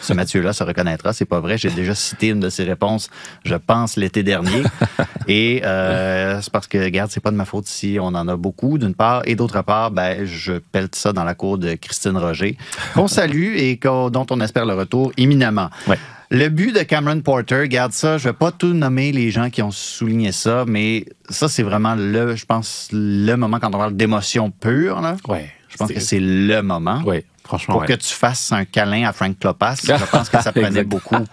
[0.02, 1.58] Ce Mathieu-là se reconnaîtra, c'est pas vrai.
[1.58, 3.10] J'ai déjà cité une de ses réponses,
[3.46, 4.64] je pense, l'été dernier.
[5.28, 8.36] Et euh, c'est parce que, regarde, c'est pas de ma faute si on en a
[8.36, 9.22] beaucoup, d'une part.
[9.26, 12.58] Et d'autre part, ben, je pelte ça dans la cour de Christine Roger,
[12.96, 15.70] qu'on salue et dont on espère le retour imminemment.
[15.88, 16.00] Ouais.
[16.32, 19.62] Le but de Cameron Porter, garde ça, je vais pas tout nommer les gens qui
[19.62, 23.96] ont souligné ça, mais ça, c'est vraiment le, je pense, le moment quand on parle
[23.96, 25.00] d'émotion pure.
[25.00, 25.16] Là.
[25.28, 25.52] Ouais.
[25.70, 27.74] Je pense que c'est le moment Ouais, franchement.
[27.74, 27.88] pour ouais.
[27.88, 29.76] que tu fasses un câlin à Frank Klopas.
[29.84, 31.26] Je pense que ça prenait beaucoup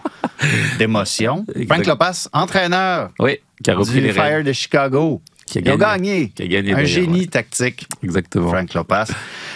[0.77, 1.45] d'émotion.
[1.67, 5.21] Frank Klopas, entraîneur Oui, qui a repris du les Fire de Chicago.
[5.51, 6.29] Qui a Ils ont gagné.
[6.29, 7.25] Qui a gagné, Un génie ouais.
[7.27, 7.87] tactique.
[8.03, 8.47] Exactement.
[8.49, 9.05] Frank Lopas.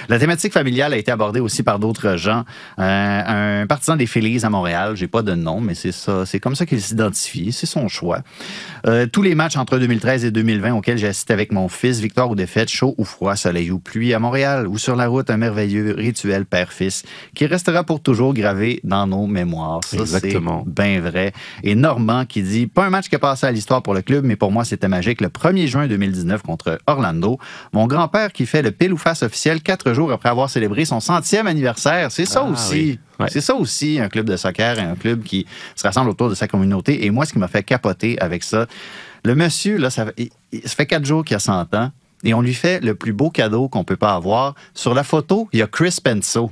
[0.09, 2.43] La thématique familiale a été abordée aussi par d'autres gens.
[2.79, 6.39] Euh, un partisan des Phillies à Montréal, j'ai pas de nom, mais c'est ça, c'est
[6.39, 8.19] comme ça qu'il s'identifie, c'est son choix.
[8.85, 12.29] Euh, tous les matchs entre 2013 et 2020 auxquels j'ai assisté avec mon fils, victoire
[12.29, 15.37] ou défaite, chaud ou froid, soleil ou pluie à Montréal ou sur la route, un
[15.37, 17.03] merveilleux rituel père-fils
[17.33, 19.79] qui restera pour toujours gravé dans nos mémoires.
[19.85, 20.63] Ça, Exactement.
[20.65, 21.31] c'est bien vrai.
[21.63, 24.23] Et Normand qui dit pas un match qui a passé à l'histoire pour le club,
[24.25, 25.21] mais pour moi c'était magique.
[25.21, 27.39] Le 1er juin 2019 contre Orlando,
[27.73, 30.99] mon grand-père qui fait le pile ou face officiel quatre jours après avoir célébré son
[30.99, 32.11] centième anniversaire.
[32.11, 32.73] C'est ça Ah, aussi.
[32.73, 32.99] oui.
[33.19, 33.27] Ouais.
[33.29, 35.45] C'est ça aussi, un club de soccer, un club qui
[35.75, 37.05] se rassemble autour de sa communauté.
[37.05, 38.65] Et moi, ce qui m'a fait capoter avec ça,
[39.23, 41.91] le monsieur, là, ça, il- il- ça fait quatre jours qu'il a 100 ans
[42.23, 44.53] et on lui fait le plus beau cadeau qu'on peut pas avoir.
[44.73, 46.51] Sur la photo, il y a Chris Penso,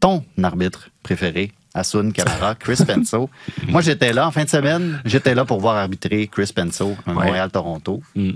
[0.00, 1.52] ton arbitre préféré.
[1.76, 3.28] Asun Camara, Chris Penso.
[3.68, 5.00] Moi, j'étais là en fin de semaine.
[5.04, 7.24] J'étais là pour voir arbitrer Chris Penso, un Ouais.
[7.26, 8.02] Montréal-Toronto.
[8.14, 8.30] Mm.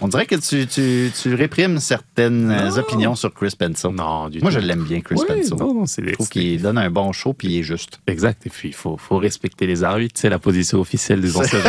[0.00, 2.76] On dirait que tu, tu- tu réprimes certaines Non.
[2.78, 3.90] opinions sur Chris Penso.
[3.90, 4.54] Non, du Moi, tout.
[4.54, 5.56] je l'aime bien, Chris Ouais, Penso.
[5.56, 8.00] non, Je trouve qu'il donne un bon show puis il est juste.
[8.06, 8.46] Exact.
[8.46, 10.14] Et puis, il faut, faut respecter les arbitres.
[10.18, 11.64] C'est la position officielle des enseignants.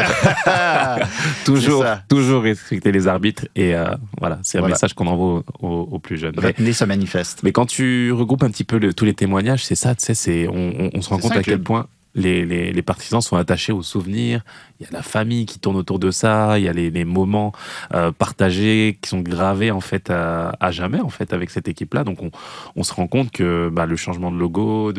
[1.45, 3.47] toujours, toujours respecter les arbitres.
[3.55, 3.87] Et euh,
[4.19, 4.75] voilà, c'est un Voilà.
[4.75, 6.35] message qu'on envoie aux, aux- aux plus jeunes.
[6.39, 7.39] Retenez ce manifeste.
[7.43, 10.47] mais quand tu regroupes un petit peu le- tous les témoignages, c'est ça, tu sais,
[10.47, 10.53] on,
[10.85, 14.43] on- on se rend compte à quel point les, les- partisans sont attachés aux souvenirs.
[14.79, 16.57] Il y a la famille qui tourne autour de ça.
[16.57, 17.51] Il y a les, moments
[17.93, 22.03] euh, partagés qui sont gravés en fait à, jamais en fait avec cette équipe-là.
[22.03, 22.31] Donc on,
[22.75, 24.91] on se rend compte que bah, le changement de logo,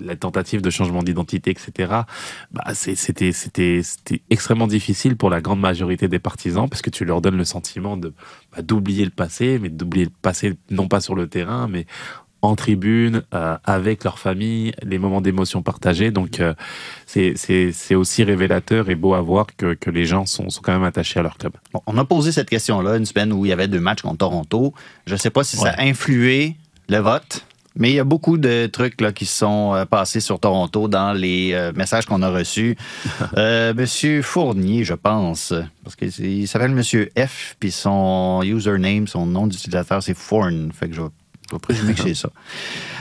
[0.00, 2.02] la tentative de changement d'identité, etc.
[2.52, 7.04] Bah, c'était c'était c'était extrêmement difficile pour la grande majorité des partisans parce que tu
[7.04, 8.12] leur donnes le sentiment de
[8.54, 11.86] bah, d'oublier le passé, mais d'oublier le passé non pas sur le terrain, mais
[12.42, 16.10] en tribune, euh, avec leur famille, les moments d'émotion partagés.
[16.10, 16.54] Donc, euh,
[17.06, 20.84] c'est- aussi révélateur et beau à voir que, que les gens sont, sont quand même
[20.84, 21.52] attachés à leur club.
[21.72, 24.18] Bon, on a posé cette question-là une semaine où il y avait deux matchs contre
[24.18, 24.74] Toronto.
[25.06, 26.56] Je ne sais pas si ça a influé
[26.88, 27.44] le vote,
[27.74, 31.12] mais il y a beaucoup de trucs là, qui sont euh, passés sur Toronto dans
[31.12, 32.76] les euh, messages qu'on a reçus.
[33.36, 35.52] Euh, Monsieur Fournier, je pense,
[35.84, 40.70] parce qu'il s'appelle Monsieur F, puis son username, son nom d'utilisateur, c'est Fourn.
[40.72, 41.08] Fait que je vais,
[41.48, 42.30] je vais présumer que c'est ça.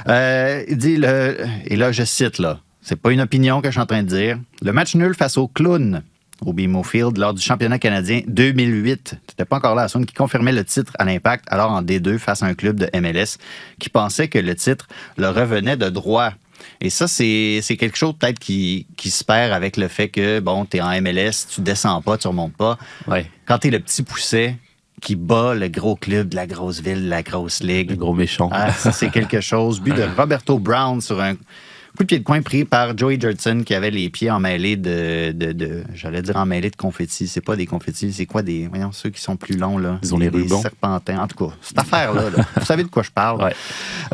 [0.08, 3.71] Euh, il dit, le, et là, je cite, là, c'est pas une opinion que je
[3.71, 4.39] suis en train de dire.
[4.62, 6.03] Le match nul face au clown
[6.41, 9.15] au BMO Field lors du championnat canadien 2008.
[9.27, 12.43] C'était pas encore là, Assun, qui confirmait le titre à l'impact, alors en D2 face
[12.43, 13.38] à un club de MLS
[13.79, 16.34] qui pensait que le titre leur revenait de droit.
[16.81, 20.39] Et ça, c'est c'est quelque chose peut-être qui, qui se perd avec le fait que,
[20.39, 22.77] bon, tu es en MLS, tu descends pas, tu remontes pas.
[23.08, 23.29] Ouais.
[23.45, 24.58] Quand tu es le petit pousset
[25.01, 28.13] qui bat le gros club de la grosse ville, de la grosse ligue, Le gros
[28.13, 28.49] méchant.
[28.51, 29.79] ah, ça, c'est quelque chose.
[29.81, 31.36] But de Roberto Brown sur un
[31.95, 35.31] coup de pied de coin pris par Joey Judson qui avait les pieds emmêlés de,
[35.31, 37.27] de, de- j'allais dire emmêlés de confettis.
[37.27, 39.99] C'est pas des confettis, c'est quoi des, voyons, ceux qui sont plus longs, là?
[40.03, 40.62] Ils ont les Des rubans.
[40.62, 41.19] serpentins.
[41.19, 43.41] En tout cas, cette affaire-là, là, vous savez de quoi je parle.
[43.43, 43.53] Ouais.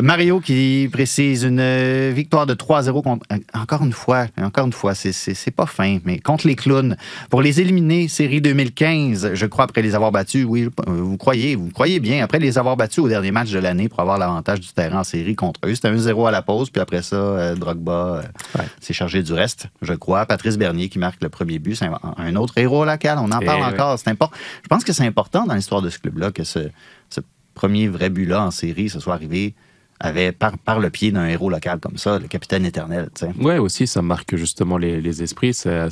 [0.02, 3.26] Mario qui précise une euh, victoire de 3-0 contre.
[3.34, 5.12] euh, Encore une fois, encore une fois, c'est-
[5.52, 6.96] pas fin, mais contre les clowns.
[7.30, 11.56] Pour les éliminer, série 2015, je crois, après les avoir battus, oui, euh, vous croyez,
[11.56, 14.60] vous croyez bien, après les avoir battus au dernier match de l'année pour avoir l'avantage
[14.62, 15.76] du terrain en série contre eux.
[15.76, 18.22] C'était 1-0 à la pause, puis après ça, euh, Drogba euh,
[18.60, 18.66] Ouais.
[18.80, 20.26] s'est chargé du reste, je crois.
[20.26, 23.18] Patrice Bernier qui marque le premier but, c'est un, un autre héros local.
[23.20, 23.68] On en Eh parle oui.
[23.74, 23.98] encore.
[24.00, 24.36] C'est important.
[24.64, 26.70] Je pense que c'est important dans l'histoire de ce club-là que ce,
[27.10, 27.22] ce
[27.54, 29.56] premier vrai but-là en série, ce soit arrivé
[30.02, 33.10] avait par, par le pied d'un héros local comme ça, le capitaine éternel.
[33.40, 35.54] Ouais, aussi, ça marque justement les, les esprits.
[35.54, 35.90] C'est,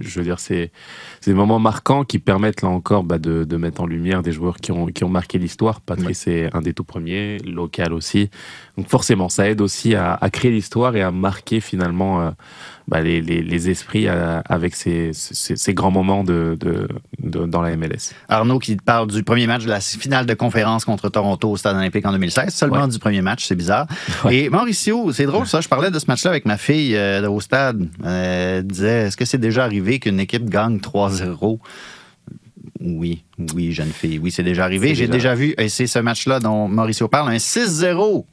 [0.00, 0.70] je veux dire, c'est,
[1.24, 4.56] des moments marquants qui permettent là encore bah, de, de mettre en lumière des joueurs
[4.56, 5.80] qui ont, qui ont marqué l'histoire.
[5.80, 8.30] Patrice est un des tout premiers, local aussi.
[8.76, 12.30] Donc forcément, ça aide aussi à, à créer l'histoire et à marquer finalement euh,
[12.88, 16.88] bah, les, les, les esprits euh, avec ces, ces, ces grands moments de, de,
[17.22, 18.14] de- dans la MLS.
[18.28, 21.76] Arnaud qui parle du premier match de la finale de conférence contre Toronto au Stade
[21.76, 22.52] olympique en 2016.
[22.54, 22.88] Seulement Ouais.
[22.88, 23.86] du premier match, c'est bizarre.
[24.30, 27.40] Et Mauricio, c'est drôle ça, je parlais de ce match-là avec ma fille euh, au
[27.40, 27.88] stade.
[28.04, 31.58] Euh, elle disait, est-ce que c'est déjà arrivé qu'une équipe gagne 3-0?
[32.80, 33.24] Oui,
[33.54, 34.18] oui, jeune fille.
[34.18, 34.94] Oui, c'est déjà arrivé.
[34.94, 38.24] J'ai déjà- déjà vu, et c'est ce match-là dont Mauricio parle, un 6-0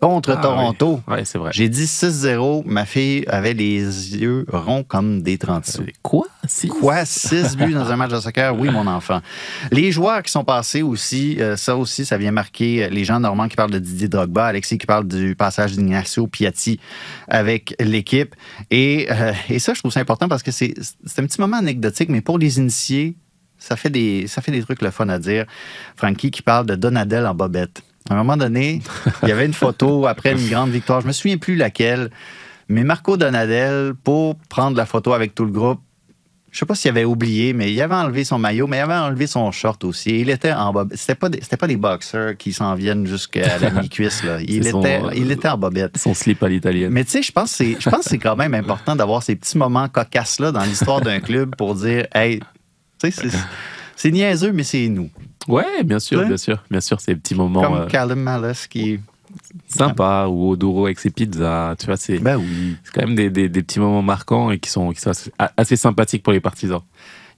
[0.00, 1.00] contre Ah, Toronto.
[1.08, 1.14] oui.
[1.14, 1.50] Ouais, c'est vrai.
[1.54, 2.62] J'ai dit 6-0.
[2.66, 3.80] Ma fille avait les
[4.16, 5.84] yeux ronds comme des 30 sous.
[6.02, 6.26] Quoi?
[6.46, 6.68] Si?
[6.68, 7.04] Quoi?
[7.04, 8.56] 6 buts dans un match de soccer?
[8.58, 9.20] Oui, mon enfant.
[9.72, 13.18] Les joueurs qui sont passés aussi, euh, ça aussi, ça vient marquer euh, les gens
[13.20, 16.78] normands qui parlent de Didier Drogba, Alexis qui parle du passage d'Ignacio Piatti
[17.28, 18.34] avec l'équipe.
[18.70, 21.56] Et, euh, et ça, je trouve ça important parce que c'est c'est un petit moment
[21.56, 23.16] anecdotique, mais pour les initiés,
[23.58, 25.46] ça fait des, ça fait des trucs le fun à dire.
[25.96, 27.82] Frankie qui parle de Donadel en bobette.
[28.08, 28.82] À un moment donné,
[29.22, 32.10] il y avait une photo après une grande victoire, je me souviens plus laquelle,
[32.68, 35.80] mais Marco Donadel, pour prendre la photo avec tout le groupe,
[36.56, 38.94] je sais pas s'il avait oublié, mais il avait enlevé son maillot, mais il avait
[38.94, 40.20] enlevé son short aussi.
[40.20, 40.98] Il était en bobette.
[40.98, 44.24] C'était pas, des, c'était pas des boxers qui s'en viennent jusqu'à la mi-cuisse.
[44.24, 44.38] Là.
[44.40, 45.98] Il, son, était, euh, il était en bobette.
[45.98, 46.90] Son slip à l'italienne.
[46.90, 49.22] Mais tu sais, je pense que c'est, je pense que c'est quand même important d'avoir
[49.22, 52.40] ces petits moments cocasses-là dans l'histoire d'un club pour dire, hey,
[53.02, 53.38] tu sais, c'est,
[53.94, 55.10] c'est niaiseux, mais c'est nous.
[55.48, 56.26] Ouais, bien sûr, Ouais.
[56.26, 56.62] bien sûr.
[56.70, 58.98] Bien sûr, ces petits moments Comme euh, Callum Malice qui.
[59.68, 61.74] sympas ou Odoro avec ses pizzas.
[61.78, 62.76] Tu vois, c'est Ben oui.
[62.84, 65.30] c'est quand même des, des- des petits moments marquants et qui sont, qui sont assez,
[65.56, 66.80] assez sympathiques pour les partisans.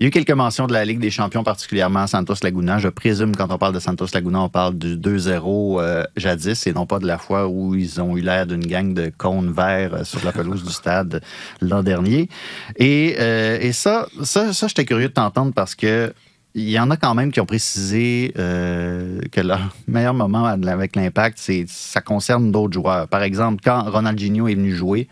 [0.01, 2.79] Il y a eu quelques mentions de la Ligue des champions, particulièrement Santos Laguna.
[2.79, 6.73] Je présume, quand on parle de Santos Laguna, on parle du 2-0 euh, jadis et
[6.73, 9.95] non pas de la fois où ils ont eu l'air d'une gang de cônes verts
[9.95, 11.21] euh, sur la pelouse du stade
[11.61, 12.29] l'an dernier.
[12.77, 16.13] Et, euh, et ça, ça, ça j'étais curieux de t'entendre parce que
[16.59, 20.97] il y en a quand même qui ont précisé euh, que leur meilleur moment avec
[20.97, 23.07] l'impact, c'est ça concerne d'autres joueurs.
[23.09, 25.09] Par exemple, quand Ronaldinho est venu jouer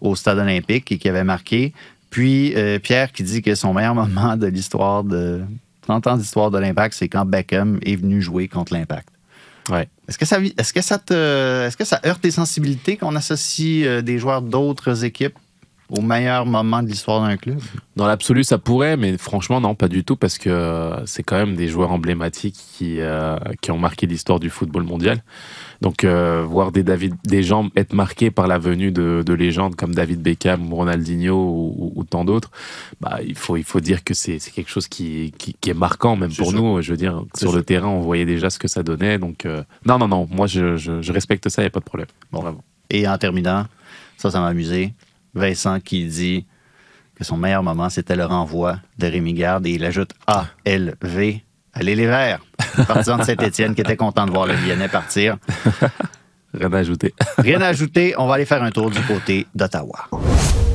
[0.00, 1.72] au stade olympique et qui avait marqué,
[2.10, 5.42] puis euh, Pierre qui dit que son meilleur moment de l'histoire de
[5.82, 9.08] 30 ans d'histoire de l'Impact, c'est quand Beckham est venu jouer contre l'Impact.
[9.68, 9.88] Ouais.
[10.08, 13.84] Est-ce que ça est-ce que ça te est-ce que ça heurte tes sensibilités qu'on associe
[13.84, 15.36] euh, des joueurs d'autres équipes?
[15.88, 17.58] Au meilleur moment de l'histoire d'un club?
[17.96, 21.56] Dans l'absolu, ça pourrait, mais franchement, non, pas du tout, parce que c'est quand même
[21.56, 25.22] des joueurs emblématiques qui, euh, qui ont marqué l'histoire du football mondial.
[25.82, 29.76] Donc, euh, voir des, David, des gens être marqués par la venue de, de légendes
[29.76, 32.50] comme David Beckham ou Ronaldinho ou, ou- ou tant d'autres,
[33.00, 35.74] bah, il, faut, il faut dire que c'est c'est quelque chose qui, qui, qui est
[35.74, 36.80] marquant, même C'est pour nous.
[36.82, 39.18] Je veux dire, sur le terrain, on voyait déjà ce que ça donnait.
[39.18, 41.80] Donc, euh, non, non, non, moi, je, je, je respecte ça, il n'y a pas
[41.80, 42.08] de problème.
[42.32, 42.60] Bon, bravo.
[42.90, 43.66] Et en terminant,
[44.16, 44.94] ça, ça m'a amusé.
[45.36, 46.46] Vincent qui dit
[47.14, 51.44] que son meilleur moment, c'était le renvoi de Rémi Garde et il ajoute A-L-V.
[51.72, 52.40] Allez les Verts!
[52.88, 55.36] Partisan de Saint-Étienne qui était content de voir le Lyonnais partir.
[56.54, 57.14] Rien à ajouter.
[57.38, 60.08] Rien à ajouter, on va aller faire un tour du côté d'Ottawa.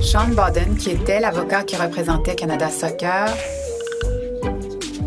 [0.02, 3.28] Sean Bodden, qui était l'avocat qui représentait Canada Soccer,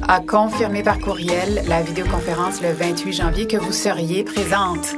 [0.07, 4.96] a confirmé par courriel la vidéoconférence le 28 janvier que vous seriez présente.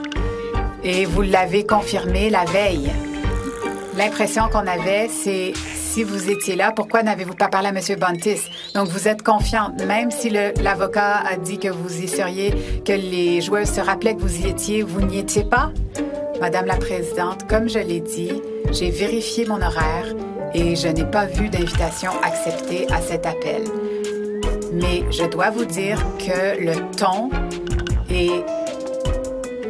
[0.83, 2.91] Et vous l'avez confirmé la veille.
[3.97, 7.81] L'impression qu'on avait, c'est si vous étiez là, pourquoi n'avez-vous pas parlé à M.
[7.99, 8.43] Bontis?
[8.75, 12.53] Donc vous êtes confiante, même si l'avocat a dit que vous y seriez,
[12.85, 15.73] que les joueurs se rappelaient que vous y étiez, vous n'y étiez pas?
[16.43, 20.15] Madame la Présidente, comme je l'ai dit, j'ai vérifié mon horaire
[20.53, 23.65] et je n'ai pas vu d'invitation acceptée à cet appel.
[24.75, 27.31] Mais je dois vous dire que le ton
[28.11, 28.31] et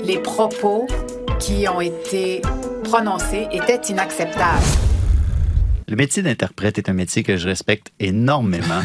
[0.03, 0.89] les propos
[1.39, 2.43] qui ont été
[2.87, 4.63] prononcés étaient inacceptables.
[5.89, 8.83] Le métier d'interprète est un métier que je respecte énormément,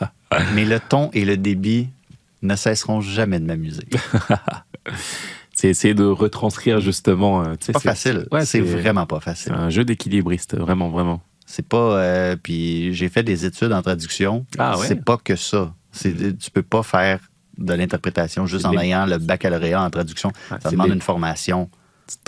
[0.54, 1.88] mais le ton et le débit
[2.42, 3.86] ne cesseront jamais de m'amuser.
[5.54, 7.42] C'est essayer de retranscrire justement.
[7.44, 8.26] euh, C'est pas facile.
[8.32, 9.52] Ouais, c'est vraiment pas C'est facile.
[9.52, 11.20] un jeu d'équilibriste, vraiment, vraiment.
[11.46, 11.98] C'est pas.
[11.98, 14.44] euh, puis j'ai fait des études en traduction.
[14.58, 14.86] Ah ouais?
[14.86, 15.72] C'est pas que ça.
[15.92, 17.20] C'est, tu peux pas faire
[17.58, 20.30] de l'interprétation juste en ayant le baccalauréat en traduction.
[20.50, 21.68] Ouais, ça c'est demande des- une formation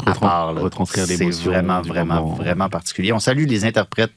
[0.07, 0.53] à part.
[0.53, 0.61] là.
[0.61, 2.35] retranscrire C'est vraiment, vraiment, moment.
[2.35, 3.13] vraiment particulier.
[3.13, 4.13] On salue les interprètes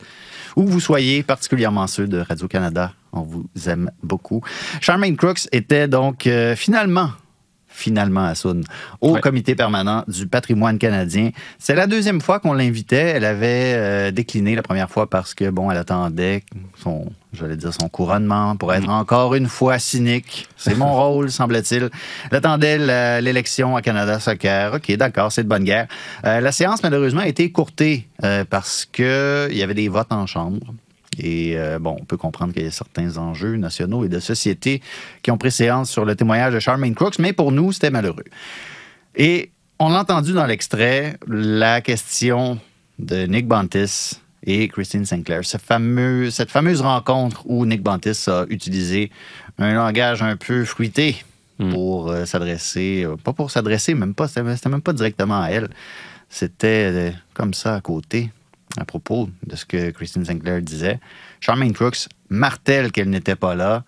[0.56, 2.94] où vous soyez, particulièrement ceux de Radio-Canada.
[3.14, 4.42] On vous aime beaucoup.
[4.82, 7.12] Charmaine Crooks était donc euh, finalement
[7.78, 8.64] finalement à Soun,
[9.02, 11.30] au comité permanent du patrimoine canadien.
[11.60, 13.14] C'est la deuxième fois qu'on l'invitait.
[13.16, 16.44] Elle avait euh, décliné la première fois parce que, bon, elle attendait
[16.82, 20.48] son, j'allais dire, son couronnement pour être encore une fois cynique.
[20.58, 21.90] C'est mon rôle, semble-t-il.
[22.32, 24.74] Elle attendait la- l'élection à Canada Soccer.
[24.74, 25.88] OK, d'accord, c'est de bonne guerre.
[26.26, 29.06] Euh, la séance, malheureusement, a été écourtée euh, parce qu'il
[29.56, 30.74] y avait des votes en chambre.
[31.18, 34.82] Et euh, bon, on peut comprendre qu'il y a certains enjeux nationaux et de société
[35.22, 38.26] qui ont pris séance sur le témoignage de Charmaine Crooks, mais pour nous, c'était malheureux.
[39.16, 42.60] Et on a entendu dans l'extrait la question
[43.00, 45.42] de Nick Bantis et Christine Sinclair.
[45.44, 49.12] Cette fameuse rencontre où Nick Bantis a utilisé
[49.58, 51.18] un langage un peu fruité
[51.60, 51.72] Mm.
[51.72, 55.70] pour euh, s'adresser, euh, pas pour s'adresser, même pas, c'était même pas directement à elle.
[56.30, 58.32] C'était comme ça à côté,
[58.76, 61.00] à propos de ce que Christine Sinclair disait.
[61.40, 63.84] Charmaine Crooks martèle qu'elle n'était pas là.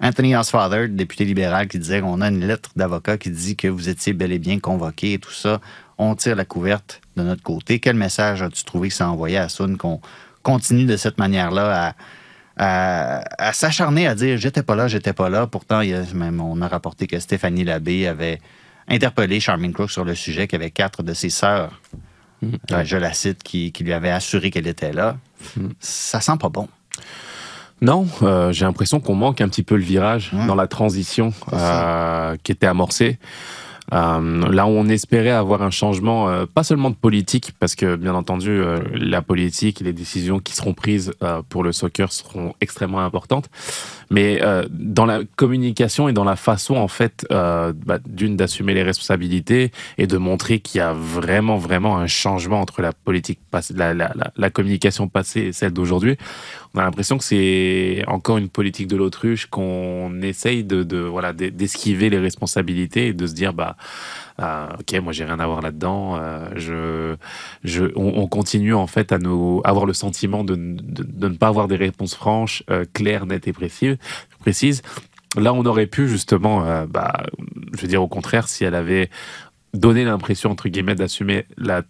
[0.00, 3.88] Anthony Osfather, député libéral, qui disait qu'on a une lettre d'avocat qui dit que vous
[3.88, 5.60] étiez bel et bien convoqué et tout ça.
[5.98, 7.80] On tire la couverte de notre côté.
[7.80, 10.00] Quel message as-tu trouvé que ça envoyait à Sun qu'on
[10.42, 11.94] continue de cette manière-là
[12.56, 15.46] à, s'acharner à dire j'étais pas là, j'étais pas là.
[15.46, 18.40] Pourtant, on a rapporté que Stéphanie Labbé avait
[18.88, 21.80] interpellé Charmaine Crooks sur le sujet, qu'il y avait quatre de ses sœurs,
[22.44, 25.16] euh, je la cite, qui, qui lui avaient assuré qu'elle était là.
[25.80, 26.68] Ça sent pas bon.
[27.80, 30.46] Non, euh, j'ai l'impression qu'on manque un petit peu le virage Ouais.
[30.46, 33.18] dans la transition euh, qui était amorcée.
[33.94, 37.96] Euh, là où on espérait avoir un changement, euh, pas seulement de politique, parce que
[37.96, 41.12] bien entendu, euh, la politique et les décisions qui seront prises
[41.48, 43.48] pour le soccer seront extrêmement importantes,
[44.10, 48.74] mais euh, dans la communication et dans la façon, en fait, euh, bah, d'une d'assumer
[48.74, 53.40] les responsabilités et de montrer qu'il y a vraiment, vraiment un changement entre la politique,
[53.74, 56.16] la, la, la, communication passée et celle d'aujourd'hui.
[56.74, 61.32] On a l'impression que c'est encore une politique de l'autruche qu'on essaye de, de voilà
[61.32, 63.76] d'e- d'esquiver les responsabilités et de se dire bah
[64.40, 67.16] euh, ok moi j'ai rien à voir là-dedans euh, je
[67.64, 71.68] je on, on continue en fait à nous avoir le sentiment de, ne pas avoir
[71.68, 73.98] des réponses franches euh, claires nettes et précises
[74.38, 74.82] précises.
[75.36, 77.24] Là on aurait pu justement euh, bah
[77.74, 79.10] je veux dire au contraire si elle avait
[79.74, 81.82] donné l'impression entre guillemets d'assumer la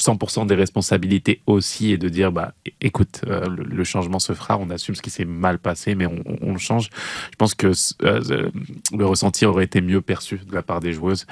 [0.00, 4.58] 100% des responsabilités aussi et de dire bah écoute euh, le, le changement se fera
[4.58, 6.90] on assume ce qui s'est mal passé mais on, le change.
[7.30, 7.72] Je pense que
[8.02, 8.50] euh,
[8.96, 11.26] le ressenti aurait été mieux perçu de la part des joueuses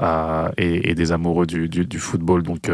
[0.00, 2.42] euh, et, et des amoureux du, du, du football.
[2.42, 2.70] Donc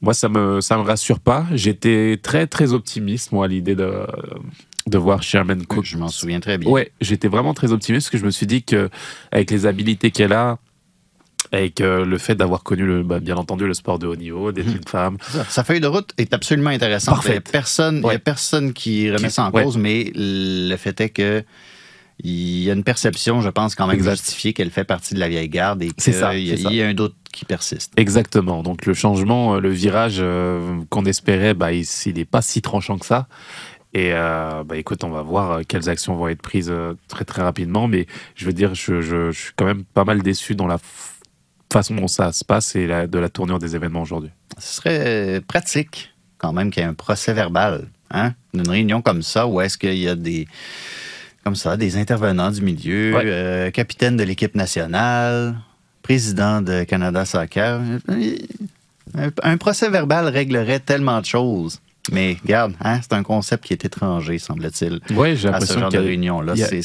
[0.00, 1.46] moi ça me ça me rassure pas.
[1.52, 4.06] J'étais très très optimiste moi à l'idée de
[4.86, 5.84] de voir Sherman Cook.
[5.84, 6.70] Je m'en souviens très bien.
[6.70, 8.90] Ouais, j'étais vraiment très optimiste parce que je me suis dit que
[9.32, 10.58] avec les habilités qu'elle a,
[11.52, 14.50] avec euh, le fait d'avoir connu le, bah, bien entendu le sport de haut niveau,
[14.52, 14.76] d'être Mhm.
[14.76, 17.20] une femme, Ça, Sa feuille de route est absolument intéressante.
[17.24, 19.64] Il n'y a personne, il y a personne qui remet Qui- ça en ouais.
[19.64, 21.44] cause, mais le fait est que
[22.22, 24.12] il y a une perception, je pense, quand même Exact.
[24.16, 27.16] justifiée qu'elle fait partie de la vieille garde et qu'il y, a- y un doute
[27.32, 27.92] qui persiste.
[27.96, 28.62] Exactement.
[28.62, 31.84] Donc le changement, euh, le virage euh, qu'on espérait, bah, il
[32.14, 33.26] n'est pas si tranchant que ça.
[33.94, 36.72] Et euh, bah, écoute, on va voir quelles actions vont être prises
[37.08, 37.88] très très rapidement.
[37.88, 40.78] Mais je veux dire, je, je- je suis quand même pas mal déçu dans la
[41.74, 44.30] façon dont ça se passe et la- de la tournure des événements aujourd'hui?
[44.58, 49.22] Ce serait pratique quand même qu'il y ait un procès verbal hein, d'une réunion comme
[49.22, 50.46] ça où est-ce qu'il y a des
[51.44, 53.22] comme ça des intervenants du milieu, Ouais.
[53.26, 55.56] euh, capitaine de l'équipe nationale,
[56.02, 57.80] président de Canada Soccer.
[59.16, 61.80] Un, un procès verbal réglerait tellement de choses.
[62.12, 65.80] Mais regarde, hein, c'est un concept qui est étranger, semble-t-il, Ouais, j'ai à ce l'impression
[65.80, 66.54] genre de réunion-là.
[66.56, 66.82] C'est-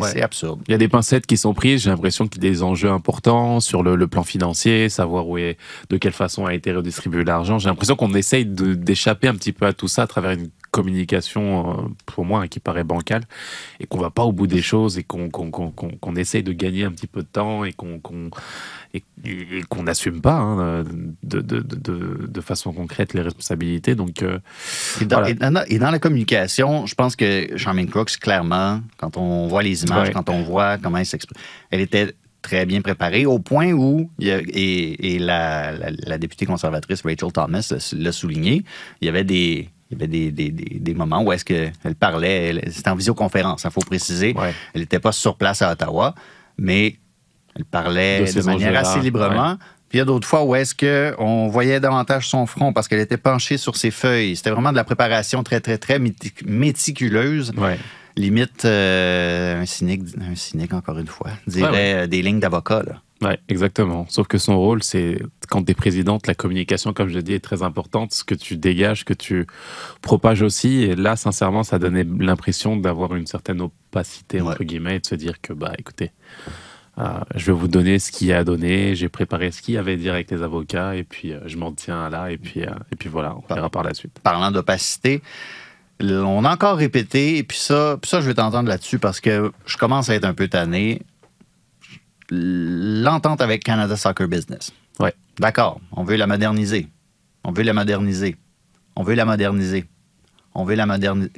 [0.00, 0.22] Ouais.
[0.22, 0.60] absurde.
[0.66, 1.82] Il y a des pincettes qui sont prises.
[1.82, 5.38] J'ai l'impression qu'il y a des enjeux importants sur le, le plan financier, savoir où
[5.38, 5.56] est,
[5.90, 7.58] de quelle façon a été redistribué l'argent.
[7.58, 11.70] J'ai l'impression qu'on essaye d'échapper un petit peu à tout ça à travers une communication,
[11.70, 13.22] euh, pour moi, hein, qui paraît bancale,
[13.80, 17.06] et qu'on va pas au bout des choses et qu'on essaye de gagner un petit
[17.06, 18.00] peu de temps et qu'on
[18.94, 20.84] et, et qu'on n'assume pas hein,
[21.22, 23.94] de, de, de, de- de façon concrète les responsabilités.
[23.94, 24.38] Donc, euh,
[25.00, 25.30] Et dans, Voilà.
[25.30, 29.62] et dans- et dans la communication, je pense que Charmaine Crooks, clairement, quand on voit
[29.62, 30.14] les images, Ouais.
[30.14, 31.40] quand on voit comment elle s'exprime,
[31.70, 35.90] elle était très bien préparée au point où, il y a- et, et la, la-
[35.90, 38.62] la députée conservatrice Rachel Thomas l'a souligné,
[39.00, 39.68] il y avait des...
[39.90, 43.62] Il y avait des, des- des- des moments où est-ce qu'elle parlait, c'était en visioconférence,
[43.64, 44.34] il faut préciser.
[44.36, 44.52] Ouais.
[44.74, 46.14] Elle n'était pas sur place à Ottawa,
[46.58, 46.96] mais
[47.54, 49.56] elle parlait De de, manière assez librement.
[49.88, 52.98] Puis il y a d'autres fois où est-ce qu'on voyait davantage son front parce qu'elle
[52.98, 54.34] était penchée sur ses feuilles.
[54.34, 57.52] C'était vraiment de la préparation très, très, très méti- méticuleuse.
[57.56, 57.78] ouais.
[58.18, 61.94] Limite, euh, un, cynique, un cynique, encore une fois, dirait ouais.
[61.94, 62.82] euh, des lignes d'avocat.
[63.22, 64.06] Ouais, exactement.
[64.10, 67.32] Sauf que son rôle, c'est quand tu es présidente, la communication, comme je l'ai dit,
[67.32, 68.12] est très importante.
[68.12, 69.46] Ce que tu dégages, que tu
[70.02, 70.82] propages aussi.
[70.82, 75.14] Et là, sincèrement, ça donnait l'impression d'avoir une certaine opacité, entre guillemets, et de se
[75.14, 76.12] dire que, bah, écoutez,
[76.98, 78.94] euh, je vais vous donner ce qu'il y a à donner.
[78.94, 81.56] J'ai préparé ce qu'il y avait à dire avec les avocats, et puis euh, je
[81.56, 84.18] m'en tiens là, et puis, euh, et puis voilà, on verra par la suite.
[84.22, 85.22] Parlant d'opacité,
[86.00, 89.52] on a encore répété, et puis ça, puis ça, je vais t'entendre là-dessus parce que
[89.66, 91.02] je commence à être un peu tanné.
[92.30, 94.72] L'entente avec Canada Soccer Business.
[94.98, 95.14] Ouais.
[95.38, 96.88] D'accord, on veut la moderniser.
[97.44, 98.36] On veut la moderniser.
[98.96, 99.84] On veut la moderniser.
[100.54, 101.30] On veut la moderniser.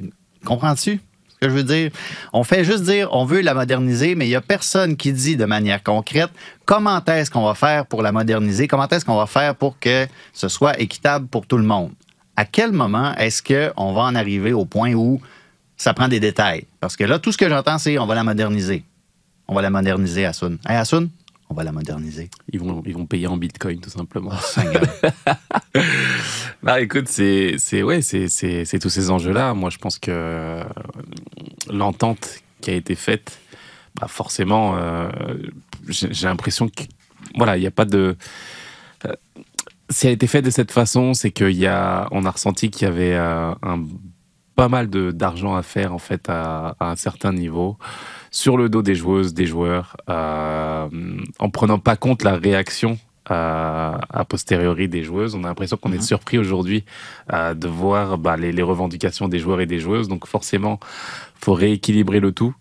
[0.45, 1.91] Comprends-tu ce que je veux dire?
[2.33, 5.35] On fait juste dire on veut la moderniser, mais il n'y a personne qui dit
[5.37, 6.31] de manière concrète
[6.65, 10.07] comment est-ce qu'on va faire pour la moderniser, comment est-ce qu'on va faire pour que
[10.33, 11.91] ce soit équitable pour tout le monde.
[12.35, 15.21] À quel moment est-ce qu'on va en arriver au point où
[15.77, 16.65] ça prend des détails?
[16.79, 18.83] Parce que là, tout ce que j'entends, c'est on va la moderniser.
[19.51, 20.59] On va la moderniser, Asun.
[20.67, 21.09] Hey, Asun,
[21.49, 22.29] on va la moderniser.
[22.53, 24.31] Ils vont, ils vont payer en bitcoin, tout simplement.
[24.39, 24.83] Seigneur.
[26.61, 29.53] Bah écoute, c'est c'est ouais, c'est c'est c'est tous ces enjeux-là.
[29.53, 30.63] Moi, je pense que euh,
[31.69, 33.39] l'entente qui a été faite,
[33.97, 35.09] bah forcément, euh,
[35.87, 36.83] j'ai j'ai l'impression que
[37.35, 38.17] voilà, il n'y a pas de
[39.05, 39.13] euh,
[39.89, 42.69] si elle a été faite de cette façon, c'est qu'il y a, on a ressenti
[42.71, 43.85] qu'il y avait euh, un
[44.57, 47.77] pas mal de d'argent à faire en fait à, à un certain niveau
[48.31, 50.87] sur le dos des joueuses, des joueurs, euh,
[51.39, 52.97] en prenant pas compte la réaction
[53.31, 55.35] euh, a posteriori des joueuses.
[55.35, 56.83] On a l'impression qu'on est surpris aujourd'hui
[57.31, 60.07] euh, de voir bah, les, les revendications des joueurs et des joueuses.
[60.07, 60.79] Donc forcément,
[61.39, 62.55] faut rééquilibrer le tout.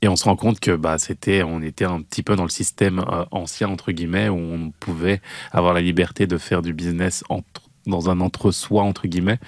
[0.00, 2.48] Et on se rend compte que bah, c'était, on était un petit peu dans le
[2.48, 5.20] système euh, ancien, entre guillemets, où on pouvait
[5.52, 9.38] avoir la liberté de faire du business entre, dans un entre-soi, entre guillemets.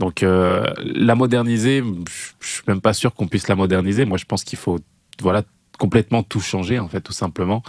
[0.00, 1.84] Donc euh, la moderniser,
[2.40, 4.04] je suis même pas sûr qu'on puisse la moderniser.
[4.06, 4.80] Moi, je pense qu'il faut
[5.20, 5.42] voilà,
[5.78, 7.62] complètement tout changer, en fait, tout simplement.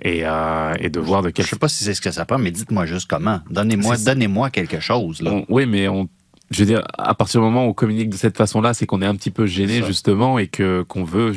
[0.00, 1.44] Et, euh, et de voir de quel...
[1.44, 3.40] Je sais pas si c'est ce que ça prend, mais dites-moi juste comment.
[3.50, 5.20] Donnez-moi donnez quelque chose.
[5.22, 5.32] Là.
[5.32, 6.08] On- oui, mais on,
[6.50, 9.02] je veux dire, à partir du moment où on communique de cette façon-là, c'est qu'on
[9.02, 11.34] est un petit peu gêné, justement, et que qu'on veut,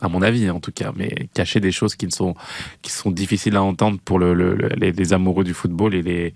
[0.00, 2.34] à mon avis en tout cas, mais cacher des choses qui ne sont
[2.82, 6.02] qui sont difficiles à entendre pour le, le- le- les, les amoureux du football et
[6.02, 6.34] les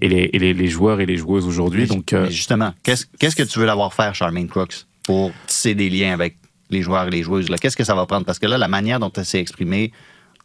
[0.00, 1.86] et les, et les, les joueurs et les joueuses aujourd'hui.
[1.86, 5.74] Donc euh, mais justement, qu'est-ce qu'est-ce que tu veux l'avoir faire, Charmaine Crooks, pour tisser
[5.74, 6.36] des liens avec
[6.70, 7.48] les joueurs et les joueuses?
[7.50, 7.58] là?
[7.58, 8.24] Qu'est-ce que ça va prendre?
[8.24, 9.92] Parce que là, la manière dont elle s'est exprimée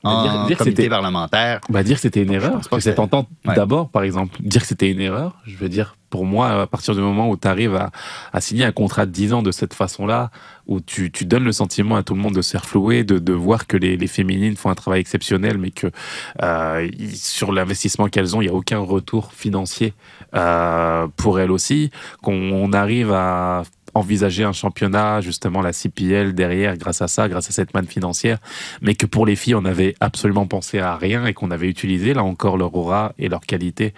[0.04, 3.28] en dire- comité parlementaire, Bah dire que c'était une erreur, pas que cette c'est- entente,
[3.46, 3.56] Ouais.
[3.56, 6.96] d'abord, par exemple, dire que c'était une erreur, je veux dire, pour moi, à partir
[6.96, 7.78] du moment où tu arrives
[8.32, 10.32] à, signer un contrat de 10 ans de cette façon-là,
[10.66, 13.76] où tu, donnes le sentiment à tout le monde de se de, de voir que
[13.76, 15.88] les, féminines font un travail exceptionnel, mais que
[16.42, 19.94] euh, sur l'investissement qu'elles ont, il n'y a aucun retour financier
[20.36, 21.92] euh, pour elles aussi,
[22.22, 23.64] qu'on on arrive à
[23.94, 28.38] envisager un championnat, justement la CPL derrière, grâce à ça, grâce à cette manne financière,
[28.82, 32.14] mais que pour les filles, on n'avait absolument pensé à rien et qu'on avait utilisé,
[32.14, 33.94] là encore, leur aura et leur qualité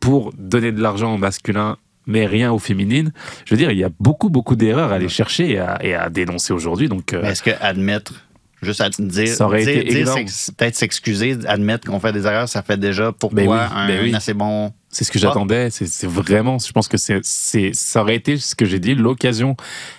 [0.00, 1.76] pour donner de l'argent au masculin,
[2.06, 3.12] mais rien aux féminines.
[3.44, 5.94] Je veux dire, il y a beaucoup, beaucoup d'erreurs à aller chercher et à, et
[5.94, 6.88] à dénoncer aujourd'hui.
[6.88, 8.14] Donc, euh, est-ce que admettre,
[8.62, 10.14] juste à dire, Ça aurait dire-
[10.56, 14.00] peut-être s'excuser, admettre qu'on fait des erreurs, ça fait déjà pourquoi Ben oui, un, ben
[14.04, 14.14] oui.
[14.14, 14.72] assez bon.
[14.90, 15.22] C'est ce que Ah.
[15.22, 15.70] j'attendais.
[15.70, 19.56] C'est vraiment, je pense que c'est, ça aurait été ce que j'ai dit, l'occasion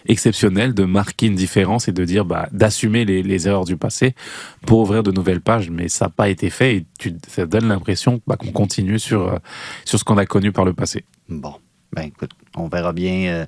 [0.07, 4.15] exceptionnelle de marquer une différence et de dire, bah, d'assumer les, les erreurs du passé
[4.65, 5.69] pour ouvrir de nouvelles pages.
[5.69, 9.27] Mais ça n'a pas été fait et tu, ça donne l'impression bah, qu'on continue sur,
[9.27, 9.37] euh,
[9.85, 11.05] sur ce qu'on a connu par le passé.
[11.27, 11.53] Bon,
[11.93, 13.45] ben écoute, on verra bien euh,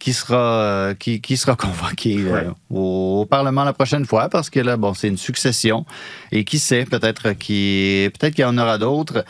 [0.00, 4.50] qui sera euh, qui, qui sera convoqué euh, au, au Parlement la prochaine fois, parce
[4.50, 5.86] que là, bon, c'est une succession.
[6.32, 9.24] Et qui sait, peut-être qu'il peut-être qu'il y en aura d'autres.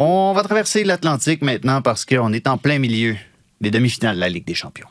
[0.00, 3.16] On va traverser l'Atlantique maintenant parce qu'on est en plein milieu
[3.60, 4.86] des demi-finales de la Ligue des Champions.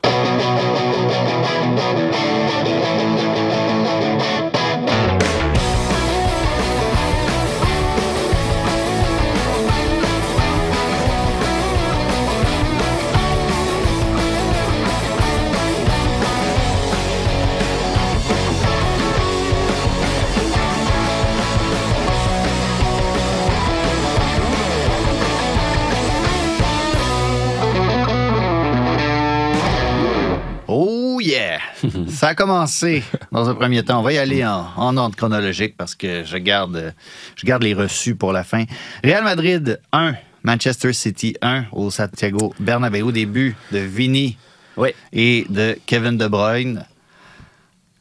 [32.09, 33.99] Ça a commencé dans un premier temps.
[33.99, 36.93] On va y aller en, en ordre chronologique parce que je garde,
[37.35, 38.63] je garde les reçus pour la fin.
[39.03, 43.11] Real Madrid 1, Manchester City 1 au Santiago Bernabéu.
[43.11, 44.37] Début de Vini
[44.77, 44.89] Oui.
[45.13, 46.85] et de Kevin De Bruyne.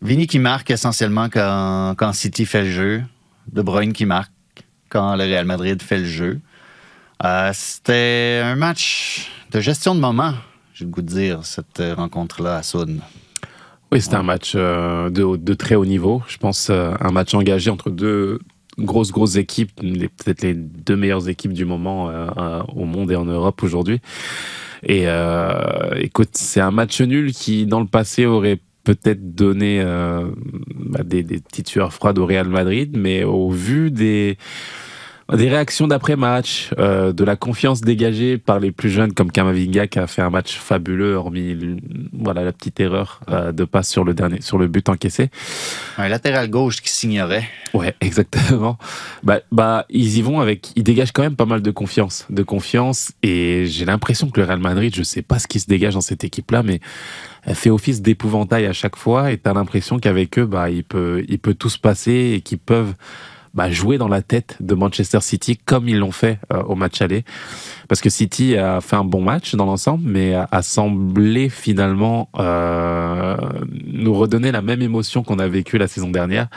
[0.02, 3.02] Vini qui marque essentiellement quand, quand City fait le jeu.
[3.52, 4.32] De Bruyne qui marque
[4.88, 6.40] quand le Real Madrid fait le jeu.
[7.24, 10.34] Euh, C'était un match de gestion de moment,
[10.74, 13.00] j'ai le goût de dire, cette rencontre-là à Saône.
[13.92, 16.22] Oui, c'était un match euh, de, très haut niveau.
[16.28, 18.40] Je pense euh, un match engagé entre deux
[18.78, 23.24] grosses, grosses équipes, peut-être les deux meilleures équipes du moment euh, au monde et en
[23.24, 24.00] Europe aujourd'hui.
[24.82, 25.06] Et
[25.96, 31.40] écoute, c'est un match nul qui, dans le passé, aurait peut-être donné bah, des, des
[31.40, 34.36] petites sueurs froides au Real Madrid, mais au vu des,
[35.32, 39.98] des réactions d'après-match, euh, de la confiance dégagée par les plus jeunes comme Kamavinga qui
[39.98, 41.56] a fait un match fabuleux, hormis
[42.12, 45.30] voilà, la petite erreur euh, de passe sur le, dernier, sur le but encaissé.
[45.98, 47.44] Un latéral gauche qui signerait.
[47.74, 48.78] Ouais, exactement.
[49.24, 50.70] Bah, bah, ils y vont avec.
[50.76, 52.26] Ils dégagent quand même pas mal de confiance.
[52.30, 53.12] De confiance.
[53.24, 56.00] Et j'ai l'impression que le Real Madrid, je sais pas ce qui se dégage dans
[56.00, 56.80] cette équipe-là, mais
[57.42, 59.32] elle fait office d'épouvantail à chaque fois.
[59.32, 62.58] Et t'as l'impression qu'avec eux, bah, il peut, il peut tout se passer et qu'ils
[62.58, 62.94] peuvent
[63.56, 67.00] bah, jouer dans la tête de Manchester City comme ils l'ont fait euh, au match
[67.00, 67.24] aller.
[67.88, 73.36] Parce que City a fait un bon match dans l'ensemble, mais a, semblé finalement euh,
[73.86, 76.48] nous redonner la même émotion qu'on a vécue la saison dernière,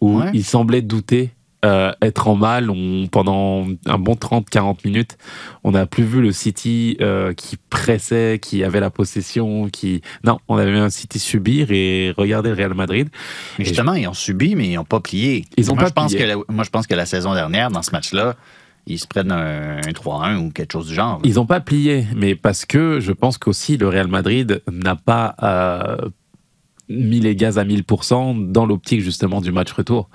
[0.00, 0.30] où Ouais.
[0.34, 1.30] il semblait douter.
[1.64, 5.16] Euh, être en mal on, pendant un bon 30-40 minutes.
[5.62, 10.02] On n'a plus vu le City euh, qui pressait, qui avait la possession, qui...
[10.24, 13.08] Non, on avait vu un City subir et regarder le Real Madrid.
[13.58, 15.44] Mais Et justement, ils ont subi, mais ils n'ont pas plié.
[15.56, 16.24] Ils ont moi, pas je pense plié.
[16.24, 18.34] Que la, moi, je pense que la saison dernière, dans ce match-là,
[18.86, 21.20] ils se prennent un, un 3-1 ou quelque chose du genre.
[21.22, 25.36] Ils n'ont pas plié, mais parce que je pense qu'aussi le Real Madrid n'a pas
[25.42, 26.08] euh,
[26.92, 30.08] mis les gaz à 1000% dans l'optique justement du match retour.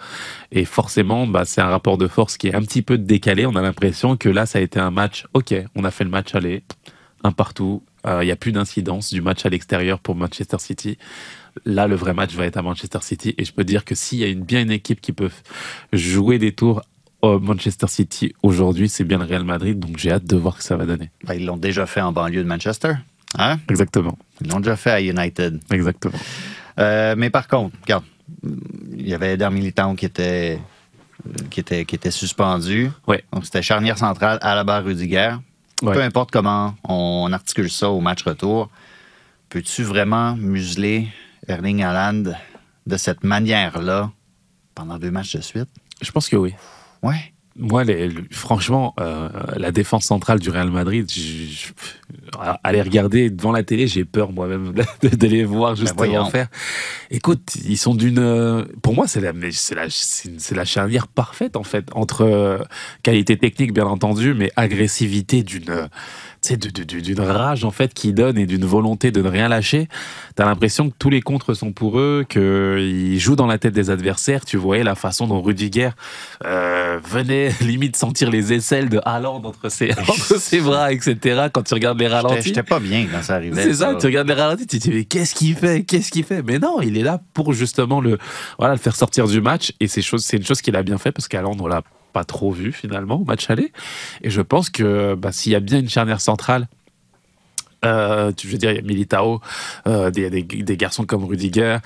[0.52, 3.46] Et forcément, bah, c'est un rapport de force qui est un petit peu décalé.
[3.46, 6.10] On a l'impression que là, ça a été un match, ok, on a fait le
[6.10, 6.64] match aller,
[7.24, 7.84] un partout.
[8.06, 10.98] Il n'y a plus d'incidence du match à l'extérieur pour Manchester City.
[11.66, 13.36] là, le vrai match va être à Manchester City.
[13.38, 15.30] Et je peux dire que s'il y a une, bien une équipe qui peut
[15.92, 16.84] jouer des tours
[17.22, 19.80] au Manchester City aujourd'hui, c'est bien le Real Madrid.
[19.80, 21.10] Donc j'ai hâte de voir ce que ça va donner.
[21.26, 22.94] Ben, ils l'ont déjà fait en banlieue de Manchester.
[23.38, 23.58] Hein?
[23.70, 24.18] Exactement.
[24.42, 25.60] Ils l'ont déjà fait à United.
[25.72, 26.18] Exactement.
[26.80, 28.04] Euh, mais par contre, regarde,
[28.92, 30.60] il y avait Eder Militão qui était,
[31.50, 32.92] qui était, qui était suspendu.
[33.08, 33.24] Ouais.
[33.32, 35.36] Donc, c'était charnière centrale à la barre Rudiger.
[35.82, 35.94] Ouais.
[35.94, 38.70] Peu importe comment on articule ça au match retour,
[39.50, 41.08] peux-tu vraiment museler
[41.48, 42.34] Erling Haaland
[42.86, 44.12] de cette manière-là
[44.76, 45.70] pendant deux matchs de suite?
[46.02, 46.54] Je pense que oui.
[47.02, 47.34] Ouais.
[47.60, 51.72] Moi, les- franchement, euh, la défense centrale du Real Madrid, je,
[52.40, 56.26] à les regarder devant la télé, j'ai peur moi-même de, de les voir justement voyons.
[56.30, 56.48] faire.
[57.10, 58.20] Écoute, ils sont d'une.
[58.20, 59.88] euh, Pour moi, c'est la, la,
[60.56, 62.60] la charnière parfaite en fait entre euh,
[63.02, 65.90] qualité technique bien entendu, mais agressivité d'une.
[66.44, 69.88] D'une rage en fait qui donne et d'une volonté de ne rien lâcher.
[70.36, 73.90] T'as l'impression que tous les contres sont pour eux, qu'ils jouent dans la tête des
[73.90, 74.46] adversaires.
[74.46, 75.90] Tu voyais la façon dont Rudiger
[76.46, 81.48] euh, venait limite sentir les aisselles de Haaland entre ses, entre ses bras, etc.
[81.52, 82.44] Quand tu regardes les ralentis.
[82.50, 83.64] J'étais pas bien quand ça arrivait.
[83.64, 86.24] C'est ça, tu regardes les ralentis, tu te dis, mais qu'est-ce qu'il fait Qu'est-ce qu'il
[86.24, 86.42] fait?
[86.44, 88.18] Mais non, il est là pour justement le,
[88.58, 89.74] voilà, le faire sortir du match.
[89.80, 91.82] Et c'est chose- c'est une chose qu'il a bien fait parce qu'Haaland, on l'a
[92.14, 93.72] pas trop vu finalement au match aller.
[94.22, 96.68] Et je pense que bah, s'il y a bien une charnière centrale,
[97.86, 99.40] euh, je veux dire, il y a Militao,
[99.88, 101.78] euh, des, des- des garçons comme Rudiger,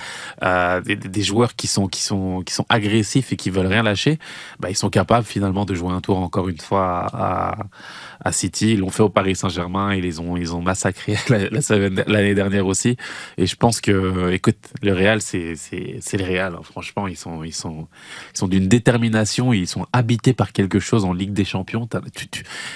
[0.44, 4.18] euh, des, joueurs qui sont, qui, sont, qui sont agressifs et qui veulent rien lâcher,
[4.60, 8.74] bah, ils sont capables finalement de jouer un tour encore une fois à, City.
[8.74, 12.36] Ils l'ont fait au Paris Saint-Germain, ils les ont, ils ont massacré la- la- l'année
[12.36, 12.96] dernière aussi.
[13.38, 16.56] Et je pense que, écoute, le Real, c'est le Real.
[16.56, 16.62] hein.
[16.64, 17.88] Franchement, ils sont, ils sont,
[18.34, 21.88] ils sont d'une détermination, ils sont habités par quelque chose en Ligue des Champions.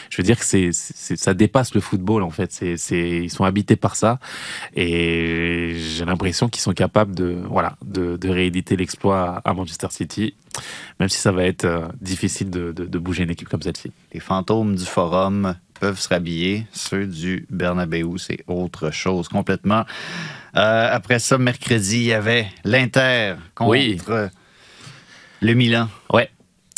[0.09, 2.51] Je veux dire que c'est- ça dépasse le football en fait.
[2.51, 2.77] C'est,
[3.09, 4.19] ils sont habités par ça,
[4.75, 10.33] et j'ai l'impression qu'ils sont capables de, voilà, de, de rééditer l'exploit à Manchester City,
[10.99, 13.91] même si ça va être euh, difficile de, de- de bouger une équipe comme celle-ci.
[14.13, 16.65] Les fantômes du forum peuvent se rhabiller.
[16.71, 19.83] Ceux du Bernabeu, c'est autre chose complètement.
[20.55, 23.97] Euh, après ça, mercredi, il y avait l'Inter contre Oui.
[25.41, 25.89] le Milan.
[26.13, 26.29] Ouais.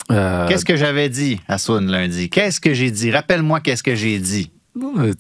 [0.10, 2.30] Euh, Qu'est-ce que j'avais dit à Swan lundi?
[2.30, 3.12] Qu'est-ce que j'ai dit?
[3.12, 4.52] Rappelle-moi qu'est-ce que j'ai dit.
[4.78, 5.14] Non, euh,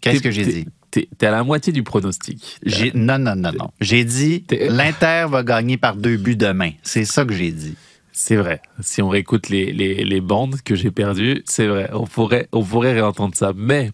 [0.00, 0.66] Qu'est-ce que j'ai dit?
[0.90, 2.58] T'es, à la moitié du pronostic.
[2.64, 3.70] J'ai- Non, non, non, non.
[3.80, 6.70] J'ai dit T'es- l'Inter va gagner par deux buts demain.
[6.82, 7.74] C'est ça que j'ai dit.
[8.12, 8.62] C'est vrai.
[8.80, 11.90] Si on réécoute les, les, les bandes que j'ai perdues, c'est vrai.
[11.92, 13.52] On pourrait, on pourrait réentendre ça.
[13.56, 13.90] Mais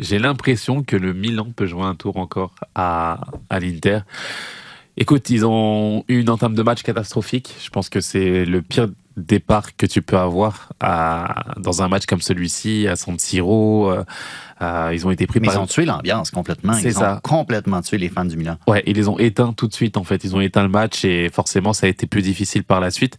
[0.00, 4.00] j'ai l'impression que le Milan peut jouer un tour encore à, à l'Inter.
[4.96, 7.54] Écoute, ils ont eu une entame de match catastrophique.
[7.64, 12.06] Je pense que c'est le pire départ que tu peux avoir à- dans un match
[12.06, 13.90] comme celui-ci, à San Siro.
[13.90, 14.04] euh,
[14.62, 15.56] euh, ils ont été pris Mais par...
[15.56, 16.74] ils ont tué l'ambiance complètement.
[16.74, 17.20] C'est Ils ont ça.
[17.22, 18.56] complètement tué les fans du Milan.
[18.68, 20.22] Ouais, ils les ont éteints tout de suite, en fait.
[20.24, 23.18] Ils ont éteint le match et forcément, ça a été plus difficile par la suite.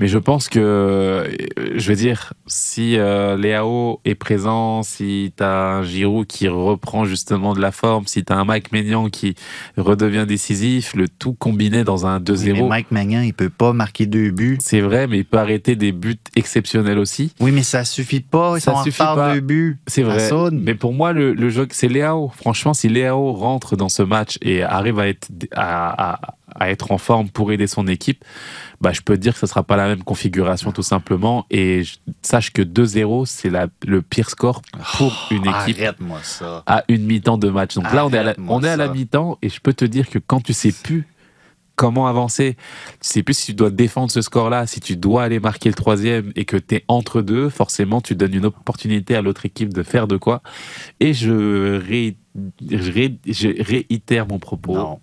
[0.00, 1.30] Mais je pense que,
[1.76, 7.04] je veux dire, si euh, Léao est présent, si tu as un Giroud qui reprend
[7.04, 9.34] justement de la forme, si tu as un Mike Maignan qui
[9.76, 13.74] redevient décisif, le tout combiné dans un Oui, 2-0, mais Mike Magnan, il peut pas
[13.74, 14.56] marquer deux buts.
[14.60, 17.34] c'est vrai, mais il peut arrêter des buts exceptionnels aussi.
[17.38, 18.54] Oui, mais ça suffit pas.
[18.56, 19.34] Ils Ça sont suffit pas.
[19.34, 19.78] deux buts.
[19.86, 20.28] C'est vrai.
[20.50, 22.30] Mais pour moi, le, le jeu, c'est Léao.
[22.34, 26.92] Franchement, si Léao rentre dans ce match et arrive à être, à, à- à être
[26.92, 28.24] en forme pour aider son équipe,
[28.80, 31.46] bah, je peux te dire que ce sera pas la même configuration tout simplement.
[31.50, 33.50] Et je- sache que 2-0, c'est
[33.86, 34.62] le pire score
[34.96, 35.76] pour une équipe
[36.22, 36.62] ça.
[36.66, 37.74] à une mi-temps de match.
[37.74, 39.72] Donc là, on est à la, Arrête-moi on est à la mi-temps et je peux
[39.74, 41.06] te dire que quand tu sais plus
[41.76, 42.56] comment avancer,
[43.00, 45.74] tu sais plus si tu dois défendre ce score-là, si tu dois aller marquer le
[45.74, 49.72] troisième et que tu es entre deux, forcément, tu donnes une opportunité à l'autre équipe
[49.72, 50.42] de faire de quoi.
[51.00, 52.16] Et je, ré-
[52.70, 54.74] je ré- je réitère mon propos.
[54.74, 55.00] Non.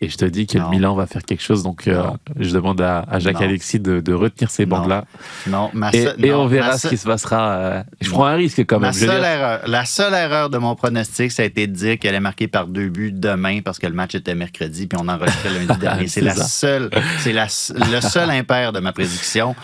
[0.00, 0.66] Et je te dis que Non.
[0.66, 1.64] le Milan va faire quelque chose.
[1.64, 2.02] Donc, euh,
[2.38, 3.46] je demande à, à Jacques Non.
[3.46, 5.06] Alexis de, de retenir ces bandes-là.
[5.48, 7.50] Non, ma Et, seule- et non, on verra ma ce qui se passera.
[7.52, 8.92] euh, je prends un risque quand même.
[8.92, 12.20] Seule erreur, la seule erreur de mon pronostic, ça a été de dire qu'elle allait
[12.20, 15.78] marquer par deux buts demain parce que le match était mercredi puis on enregistrait lundi
[15.80, 16.06] dernier.
[16.06, 19.56] C'est la seule, c'est le seul impair de ma prédiction.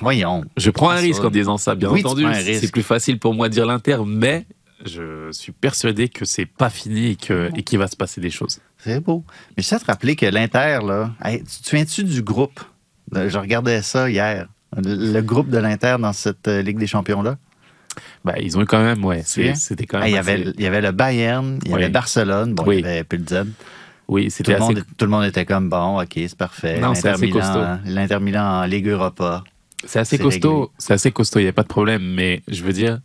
[0.00, 0.44] Voyons.
[0.56, 2.24] Je prends un risque en disant ça, bien oui, entendu.
[2.34, 4.46] C'est plus facile pour moi de dire l'Inter, mais
[4.86, 8.30] je suis persuadé que c'est pas fini et que- et qu'il va se passer des
[8.30, 8.58] choses.
[8.78, 9.24] C'est beau.
[9.56, 12.60] Mais je sais te rappeler que l'Inter, là, hey, tu te souviens-tu du groupe?
[13.14, 14.48] Je regardais ça hier.
[14.76, 17.36] Le le groupe de l'Inter dans cette euh, Ligue des Champions-là?
[18.24, 20.06] Bah, ils ont eu quand même, ouais, c'était quand même.
[20.06, 21.82] Hey, Il y, assez- avait, il y avait le Bayern, il y Oui.
[21.82, 22.78] avait Barcelone, bon, Oui.
[22.78, 23.52] il y avait Pilsen.
[24.08, 24.74] Oui, Tout c'était le, assez.
[24.74, 26.80] monde, tout le monde était comme bon, ok, c'est parfait.
[26.80, 27.90] Non, c'est L'Inter assez Milan- costaud.
[27.90, 29.44] L'Inter Milan en Ligue Europa.
[29.84, 30.72] C'est assez costaud.
[30.78, 31.38] C'est assez costaud.
[31.38, 33.00] Il n'y a pas de problème, mais je veux dire,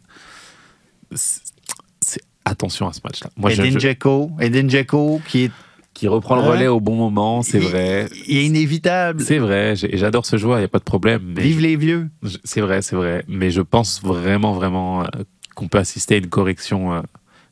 [2.50, 3.30] attention à ce match-là.
[3.50, 5.52] Je- Dzeko, Edin Dzeko qui est
[5.93, 8.08] qui reprend le Hein relais au bon moment, c'est vrai.
[8.28, 9.20] Il est inévitable.
[9.24, 11.34] C'est vrai, j'adore ce joueur, il n'y a pas de problème.
[11.36, 12.08] Mais Vive les vieux.
[12.43, 13.24] C'est vrai, c'est vrai.
[13.28, 15.08] Mais je pense vraiment, vraiment euh,
[15.56, 17.02] qu'on peut assister à une correction euh,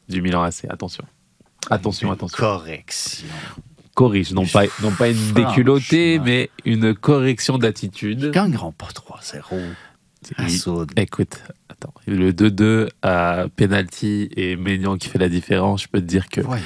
[0.10, 0.66] du Milan AC.
[0.70, 1.04] Attention.
[1.72, 2.38] Attention, attention.
[2.38, 3.28] Correction.
[3.96, 8.22] Corrige, non pas, non pas une déculottée, mais une correction d'attitude.
[8.26, 9.42] Ils gagneront pas 3-0
[10.50, 10.92] Soude.
[10.98, 16.06] Écoute, attends, le 2-2 à penalty et Maignan qui fait la différence, je peux te
[16.06, 16.64] dire que Voyons.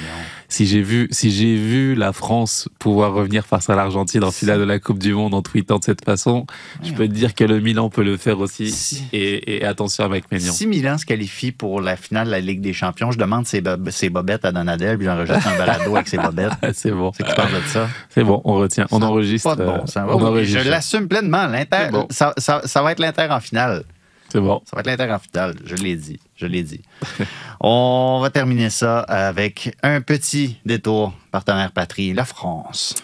[0.52, 4.58] Si j'ai vu, si j'ai vu la France pouvoir revenir face à l'Argentine en finale
[4.60, 6.46] de la Coupe du Monde en tweetant de cette façon,
[6.84, 8.72] je peux te dire que le Milan peut le faire aussi.
[8.72, 10.52] Si- Et, et attention avec Maignan.
[10.52, 13.62] Si Milan se qualifie pour la finale de la Ligue des Champions, je demande ses,
[13.62, 16.52] bob- ses bobettes à Donadel, puis j'enregistre un balado avec ses bobettes.
[16.74, 17.88] C'est bon, C'est que tu parles de ça?
[18.10, 19.50] c'est bon, on retient, on enregistre.
[19.50, 20.10] Pas de bon euh, sens.
[20.10, 20.64] on enregistre.
[20.64, 21.46] je l'assume pleinement.
[21.48, 22.08] L'Inter, bon.
[22.10, 23.84] ça, ça- ça va être l'Inter en finale.
[24.32, 24.62] C'est bon.
[24.66, 25.56] Ça va être l'Inter en finale.
[25.66, 26.20] Je l'ai dit.
[26.40, 26.82] Je l'ai dit.
[27.60, 32.96] On va terminer ça avec un petit détour partenaire patrie, la France.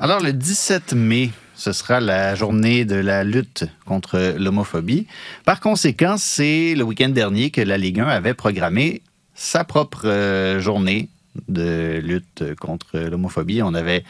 [0.00, 5.06] Alors, le 17 mai, ce sera la journée de la lutte contre l'homophobie.
[5.44, 9.02] Par conséquent, c'est le week-end dernier que la Ligue 1 avait programmé
[9.36, 11.08] sa propre euh, journée
[11.48, 13.62] de lutte contre l'homophobie.
[13.62, 14.04] On avait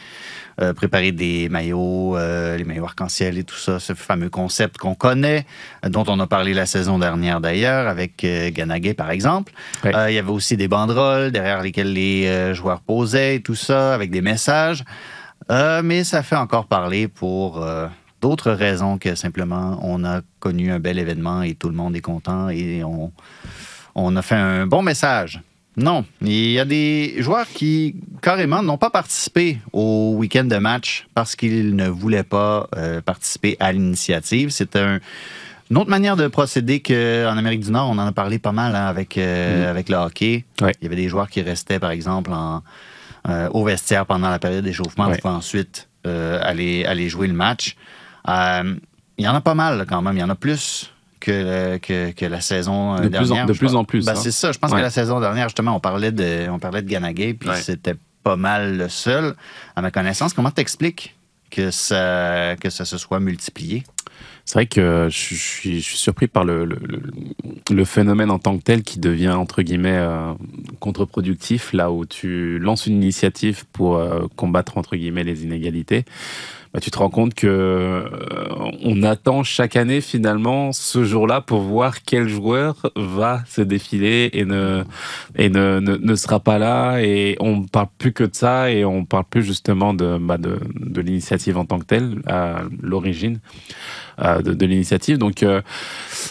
[0.61, 4.95] euh, préparé des maillots, euh, les maillots arc-en-ciel et tout ça, ce fameux concept qu'on
[4.95, 5.47] connaît,
[5.87, 9.53] dont on a parlé la saison dernière d'ailleurs, avec euh, Ganagay par exemple.
[9.85, 13.95] Euh, il y avait aussi des banderoles derrière lesquelles les joueurs posaient et tout ça,
[13.95, 14.85] avec des messages.
[15.49, 17.64] Mais ça fait encore parler pour
[18.20, 22.01] d'autres raisons que simplement on a connu un bel événement et tout le monde est
[22.01, 23.12] content et on,
[23.95, 25.41] on a fait un bon message.
[25.79, 31.07] Non, il y a des joueurs qui carrément n'ont pas participé au week-end de match
[31.14, 34.51] parce qu'ils ne voulaient pas euh, participer à l'initiative.
[34.51, 34.99] C'est un-
[35.70, 37.91] une autre manière de procéder qu'en Amérique du Nord.
[37.91, 40.45] On en a parlé pas mal hein, avec, euh, avec le hockey.
[40.61, 40.72] Ouais.
[40.81, 42.62] Il y avait des joueurs qui restaient, par exemple, en,
[43.29, 45.18] euh, au vestiaire pendant la période d'échauffement Ouais.
[45.18, 47.76] pour ensuite aller, aller jouer le match.
[48.26, 50.16] Il y en a pas mal là, quand même.
[50.16, 50.91] Il y en a plus
[51.21, 53.47] que, que, que la saison De plus en- dernière.
[53.47, 54.14] de plus en plus, Ben, hein.
[54.16, 54.53] C'est ça.
[54.53, 54.79] Je pense Ouais.
[54.79, 57.57] que la saison dernière, justement, on parlait de, on parlait de Ganagay, puis Ouais.
[57.57, 59.35] c'était pas mal le seul,
[59.77, 60.33] à ma connaissance.
[60.35, 61.14] Comment t'expliques
[61.51, 63.85] que ça, que ça se soit multiplié?
[64.45, 66.64] C'est vrai que je suis, je suis surpris par le-
[67.71, 70.33] le phénomène en tant que tel qui devient, entre guillemets, euh,
[70.81, 76.05] contre-productif, là où tu lances une initiative pour euh, combattre, entre guillemets, les inégalités.
[76.79, 78.09] Bah, tu te rends compte que euh,
[78.85, 84.45] on attend chaque année finalement ce jour-là pour voir quel joueur va se défiler et
[84.45, 84.85] ne
[85.37, 89.05] et ne, ne, sera pas là et on parle plus que de ça et on
[89.05, 93.41] parle plus justement de bah, de, de l'initiative en tant que telle à l'origine
[94.20, 95.18] euh, de, l'initiative.
[95.18, 95.61] Donc, euh,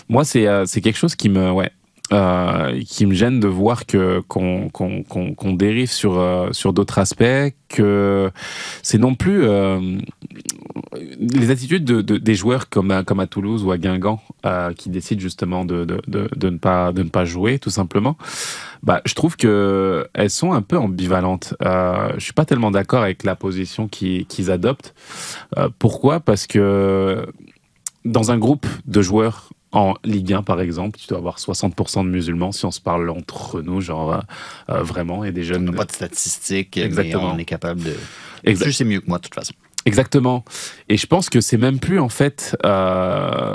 [0.08, 1.72] moi, c'est c'est quelque chose qui me, ouais,
[2.14, 3.84] euh, qui me gêne de voir
[4.28, 8.32] qu'on dérive sur euh, sur d'autres aspects, que
[8.82, 9.98] c'est non plus euh,
[11.20, 14.22] les attitudes de, de- des joueurs comme à, Toulouse ou à Guingamp
[14.78, 18.16] qui décident justement de, ne pas jouer tout simplement.
[18.84, 21.56] Bah, je trouve que elles sont un peu ambivalentes.
[21.62, 24.94] Je suis pas tellement d'accord avec la position qui- qu'ils adoptent.
[25.80, 26.22] Pourquoi?
[26.22, 27.26] Parce que
[28.06, 32.10] dans un groupe de joueurs en Ligue 1, par exemple, tu dois avoir 60% de
[32.10, 34.20] musulmans, si on se parle entre nous, genre euh,
[34.70, 35.66] euh, vraiment, et des On jeunes.
[35.66, 37.28] n'a pas de statistiques, Exactement.
[37.30, 37.94] mais on est capable de...
[38.44, 39.54] Exact- Tu sais mieux que moi, de toute façon.
[39.86, 40.44] Exactement.
[40.90, 43.54] Et je pense que c'est même plus, en fait, euh,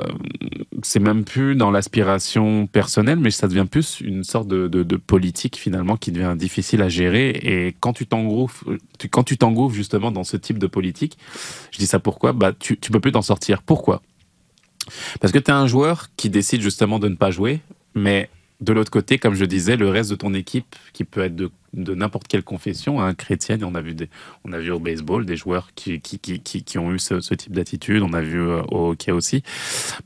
[0.83, 4.97] c'est même plus dans l'aspiration personnelle, mais ça devient plus une sorte de, de- de
[4.97, 7.31] politique, finalement, qui devient difficile à gérer.
[7.43, 8.65] Et quand tu t'engouffres,
[8.99, 11.19] tu- quand tu t'engouffres, justement, dans ce type de politique,
[11.71, 12.33] je dis ça pourquoi?
[12.33, 13.63] Bah, tu, tu peux plus t'en sortir.
[13.63, 14.01] Pourquoi?
[15.21, 17.61] Parce que tu es un joueur qui décide justement de ne pas jouer,
[17.95, 18.29] mais
[18.63, 21.51] de l'autre côté, comme je disais, le reste de ton équipe, qui peut être de,
[21.75, 23.97] n'importe quelle confession, hein, chrétienne, on a vu
[24.45, 27.21] on a vu au baseball des joueurs qui, qui, qui, qui, qui ont eu ce,
[27.21, 29.43] ce type d'attitude, on a vu euh, au hockey aussi,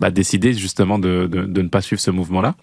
[0.00, 2.54] bah, décider justement de, de, de ne pas suivre ce mouvement-là.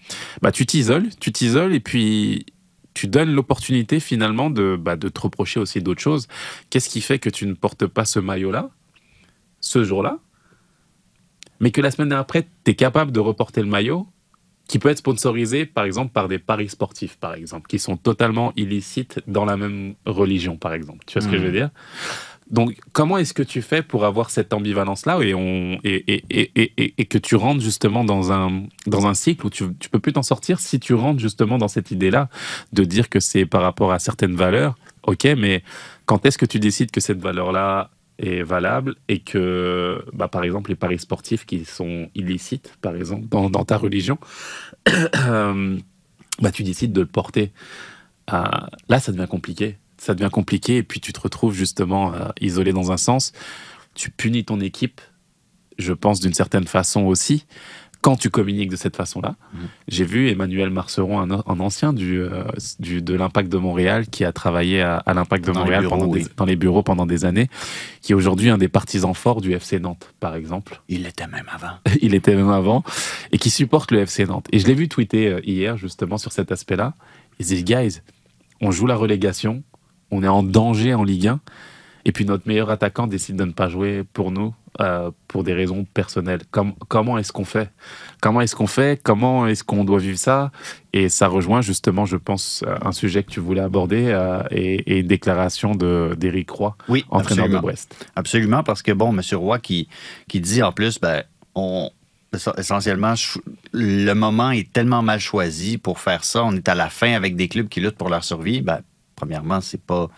[0.42, 2.46] Bah, tu t'isoles, tu t'isoles et puis
[2.94, 6.26] tu donnes l'opportunité finalement de, bah, de te reprocher aussi d'autres choses.
[6.70, 8.70] Qu'est-ce qui fait que tu ne portes pas ce maillot-là,
[9.60, 10.18] ce jour-là,
[11.60, 14.06] mais que la semaine après, tu es capable de reporter le maillot
[14.68, 18.52] qui peut être sponsorisé, par exemple, par des paris sportifs, par exemple, qui sont totalement
[18.56, 21.04] illicites dans la même religion, par exemple.
[21.06, 21.70] Tu vois ce que je veux dire?
[22.50, 25.32] Donc, comment est-ce que tu fais pour avoir cette ambivalence-là et,
[27.06, 30.22] que tu rentres justement dans un, dans un cycle où tu, tu peux plus t'en
[30.22, 32.28] sortir si tu rentres justement dans cette idée-là
[32.72, 34.76] de dire que c'est par rapport à certaines valeurs,
[35.06, 35.62] ok, mais
[36.04, 40.70] quand est-ce que tu décides que cette valeur-là est valable et que, bah, par exemple,
[40.70, 44.18] les paris sportifs qui sont illicites, par exemple, dans, ta religion,
[44.86, 47.52] bah, tu décides de le porter.
[48.28, 49.78] là, ça devient compliqué.
[49.96, 53.32] Ça devient compliqué et puis tu te retrouves justement euh, isolé dans un sens.
[53.94, 55.00] Tu punis ton équipe,
[55.78, 57.46] je pense d'une certaine façon aussi,
[58.04, 59.34] quand tu communiques de cette façon-là.
[59.88, 62.42] J'ai vu Emmanuel Marceron, un, un ancien du, euh,
[62.78, 65.80] du- de l'Impact de Montréal, qui a travaillé à, à l'Impact de Dans les Montréal
[65.84, 66.24] bureaux, pendant oui.
[66.24, 67.48] des- dans les bureaux pendant des années,
[68.02, 70.82] qui est aujourd'hui un des partisans forts du FC Nantes, par exemple.
[70.90, 71.78] Il l'était même avant.
[72.02, 72.84] Il était même avant,
[73.32, 74.48] et qui supporte le FC Nantes.
[74.52, 76.92] Et je l'ai vu tweeter euh, hier, justement, sur cet aspect-là.
[77.40, 78.02] Il dit, guys,
[78.60, 79.62] on joue la relégation,
[80.10, 81.40] on est en danger en Ligue 1,
[82.04, 85.52] et puis notre meilleur attaquant décide de ne pas jouer pour nous, euh, pour des
[85.54, 86.40] raisons personnelles.
[86.50, 87.70] Com- comment est-ce qu'on fait?
[88.20, 89.00] Comment est-ce qu'on fait?
[89.02, 90.50] Comment est-ce qu'on doit vivre ça?
[90.92, 94.74] Et ça rejoint justement, je pense, euh, un sujet que tu voulais aborder, euh, et,
[94.92, 97.56] et une déclaration d'Éric Roy, Oui, entraîneur absolument.
[97.58, 98.06] de Brest.
[98.16, 99.20] Absolument, parce que, bon, M.
[99.34, 99.88] Roy qui,
[100.28, 101.22] qui dit en plus, ben,
[101.54, 101.90] on,
[102.58, 103.14] essentiellement,
[103.72, 106.44] le moment est tellement mal choisi pour faire ça.
[106.44, 108.60] On est à la fin avec des clubs qui luttent pour leur survie.
[108.60, 108.80] Ben,
[109.14, 110.08] premièrement, c'est pas.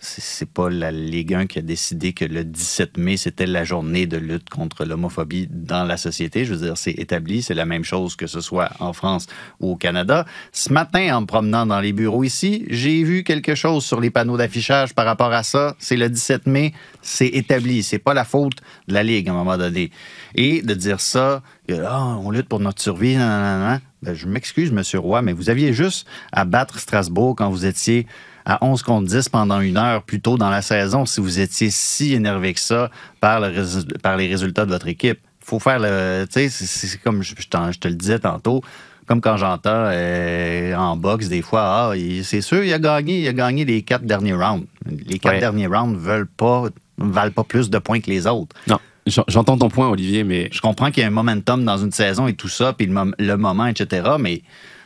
[0.00, 4.06] C'est pas la Ligue 1 qui a décidé que le 17 mai, c'était la journée
[4.06, 6.44] de lutte contre l'homophobie dans la société.
[6.44, 9.26] Je veux dire, c'est établi, c'est la même chose que ce soit en France
[9.58, 10.24] ou au Canada.
[10.52, 14.10] Ce matin, en me promenant dans les bureaux ici, j'ai vu quelque chose sur les
[14.10, 15.74] panneaux d'affichage par rapport à ça.
[15.80, 17.82] C'est le 17 mai, c'est établi.
[17.82, 19.90] C'est pas la faute de la Ligue à un moment donné.
[20.36, 23.80] Et de dire ça, Ah, on lutte pour notre survie, nan, nan, nan.
[24.00, 24.82] Ben, je m'excuse, M.
[25.00, 28.06] Roy, mais vous aviez juste à battre Strasbourg quand vous étiez
[28.48, 31.70] à 11 contre 10 pendant une heure plus tôt dans la saison si vous étiez
[31.70, 32.90] si énervé que ça
[33.20, 35.20] par, le résu- par les résultats de votre équipe.
[35.40, 36.26] faut faire le.
[36.26, 38.62] Tu sais, c'est- comme je, je t'en- je te le disais tantôt.
[39.06, 41.92] Comme quand j'entends euh, en boxe, des fois, ah,
[42.22, 44.66] c'est sûr, il a gagné, il a gagné les quatre derniers rounds.
[45.06, 45.40] Les quatre Ouais.
[45.40, 46.64] derniers rounds veulent pas,
[46.98, 48.54] valent pas plus de points que les autres.
[48.66, 51.78] Non, j'en- j'entends ton point, Olivier, mais Je comprends qu'il y a un momentum dans
[51.78, 54.42] une saison et tout ça, puis le, le moment, etc., mais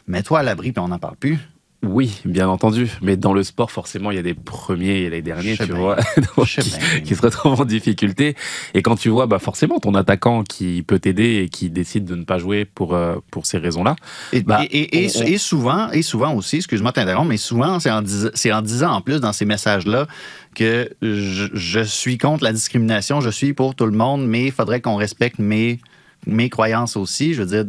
[0.06, 1.38] mets-toi à l'abri, puis on n'en parle plus.
[1.84, 2.88] Oui, bien entendu.
[3.02, 5.96] Mais dans le sport, forcément, il y a des premiers et les derniers, tu vois,
[6.62, 8.36] qui, qui se retrouvent en difficulté.
[8.74, 12.14] Et quand tu vois, bah, forcément, ton attaquant qui peut t'aider et qui décide de
[12.14, 13.96] ne pas jouer pour, euh, pour ces raisons-là.
[14.32, 17.28] Et, Bah, et- et- et- on- on- et souvent, et souvent aussi, excuse-moi de t'interrompre,
[17.28, 18.00] mais souvent, c'est en,
[18.62, 20.06] disant en plus dans ces messages-là
[20.54, 24.52] que je, je suis contre la discrimination, je suis pour tout le monde, mais il
[24.52, 25.80] faudrait qu'on respecte mes,
[26.28, 27.34] mes croyances aussi.
[27.34, 27.64] Je veux dire,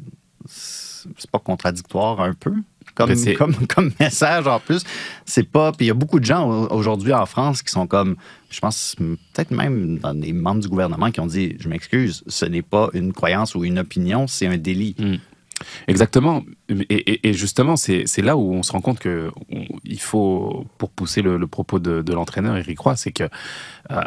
[0.45, 2.53] c'est pas contradictoire un peu?
[2.95, 4.83] Comme, c'est- comme, comme message en plus,
[5.25, 5.71] c'est pas.
[5.71, 8.15] Puis il y a beaucoup de gens au- aujourd'hui en France qui sont comme,
[8.51, 12.45] je pense, peut-être même dans des membres du gouvernement qui ont dit Je m'excuse, ce
[12.45, 14.95] n'est pas une croyance ou une opinion, c'est un délit.
[15.87, 16.43] Exactement.
[16.69, 20.65] Et, et- et justement, c'est là où on se rend compte que on- il faut,
[20.77, 23.23] pour pousser le, le propos de, de l'entraîneur Eric Roy, c'est que
[23.91, 24.01] euh,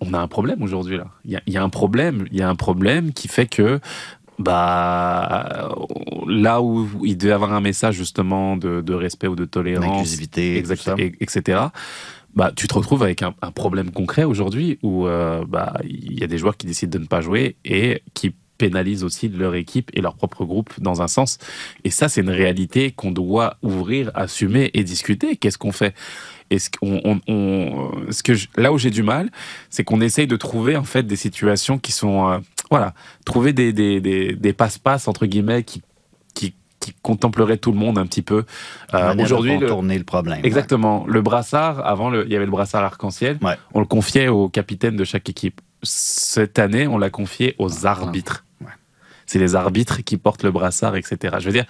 [0.00, 1.06] on a un problème aujourd'hui là.
[1.24, 2.26] Il y a, il y a un problème.
[2.32, 3.80] Il y a un problème qui fait que
[4.38, 5.68] bah
[6.26, 10.56] là où il devait avoir un message justement de, de respect ou de tolérance, D'inclusivité,
[10.58, 11.60] exact- et- etc.
[12.34, 16.24] Bah, tu te retrouves avec un, un problème concret aujourd'hui où euh, bah, il y
[16.24, 19.90] a des joueurs qui décident de ne pas jouer et qui pénalisent aussi leur équipe
[19.94, 21.38] et leur propre groupe dans un sens.
[21.84, 25.36] Et ça, c'est une réalité qu'on doit ouvrir, assumer et discuter.
[25.36, 25.94] Qu'est-ce qu'on fait?
[26.50, 29.30] Est-ce qu'on, on- on- ce que je- là où j'ai du mal,
[29.70, 32.38] c'est qu'on essaye de trouver en fait des situations qui sont, euh,
[32.70, 32.94] voilà,
[33.24, 35.82] trouver des, des, des, des passe-passe entre guillemets qui,
[36.34, 38.44] qui, qui contempleraient tout le monde un petit peu.
[38.94, 40.40] Euh, Aujourd'hui, le- tourner le problème.
[40.44, 41.04] Exactement.
[41.06, 43.38] Le brassard, avant, le- il y avait le brassard arc-en-ciel.
[43.42, 43.56] Ouais.
[43.74, 45.60] On le confiait au capitaine de chaque équipe.
[45.82, 48.44] Cette année, on l'a confié aux arbitres.
[48.60, 48.68] Ouais.
[49.26, 51.36] C'est les arbitres qui portent le brassard, etc.
[51.40, 51.66] Je veux dire,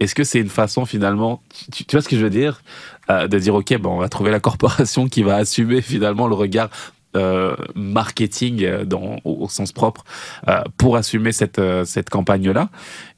[0.00, 2.62] est-ce que c'est une façon finalement, tu, tu vois ce que je veux dire,
[3.10, 6.34] Euh, de dire ok, bon, on va trouver la corporation qui va assumer finalement le
[6.34, 6.70] regard
[7.14, 8.86] euh, marketing euh,
[9.24, 10.02] au, sens propre
[10.48, 12.70] euh, pour assumer cette, cette campagne-là.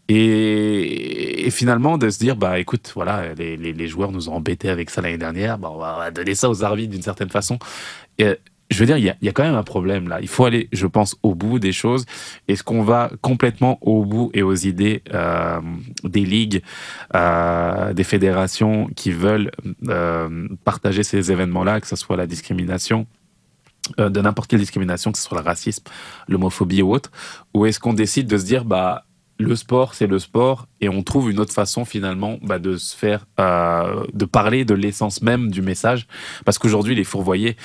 [0.08, 4.90] Et, finalement, de se dire, bah écoute, voilà, les, les- joueurs nous ont embêtés avec
[4.90, 7.58] ça l'année dernière, bah, on va on va donner ça aux arbitres d'une certaine façon.
[8.18, 10.18] Je veux dire, il y, a, quand même un problème là.
[10.20, 12.04] Il faut aller, je pense, au bout des choses.
[12.48, 15.02] Est-ce qu'on va complètement au bout et aux idées
[16.02, 16.62] des ligues,
[17.12, 19.52] des fédérations qui veulent
[20.64, 23.06] partager ces événements-là, que ce soit la discrimination,
[23.98, 25.84] euh, de n'importe quelle discrimination, que ce soit le racisme,
[26.28, 27.10] l'homophobie ou autre,
[27.52, 29.04] ou est-ce qu'on décide de se dire, bah,
[29.38, 32.96] le sport, c'est le sport, et on trouve une autre façon finalement bah, de se
[32.96, 36.06] faire, euh, de parler de l'essence même du message,
[36.44, 37.56] parce qu'aujourd'hui, les fourvoyés,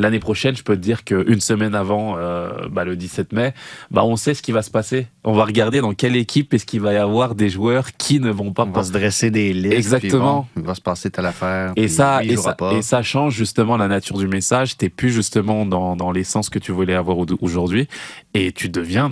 [0.00, 3.54] l'année prochaine, je peux te dire qu'une semaine avant euh, bah, le 17 mai,
[3.90, 5.06] bah, on sait ce qui va se passer.
[5.24, 8.30] On va regarder dans quelle équipe est-ce qu'il va y avoir des joueurs qui ne
[8.30, 8.64] vont pas.
[8.64, 9.74] On va se dresser des listes.
[9.74, 10.46] Exactement.
[10.56, 11.72] bon, il va se passer telle affaire.
[11.76, 12.36] Et ça, et,
[12.72, 14.76] et change justement la nature du message.
[14.76, 17.86] T'es plus justement dans, dans l'essence que tu voulais avoir au- aujourd'hui.
[18.32, 19.10] Et tu deviens.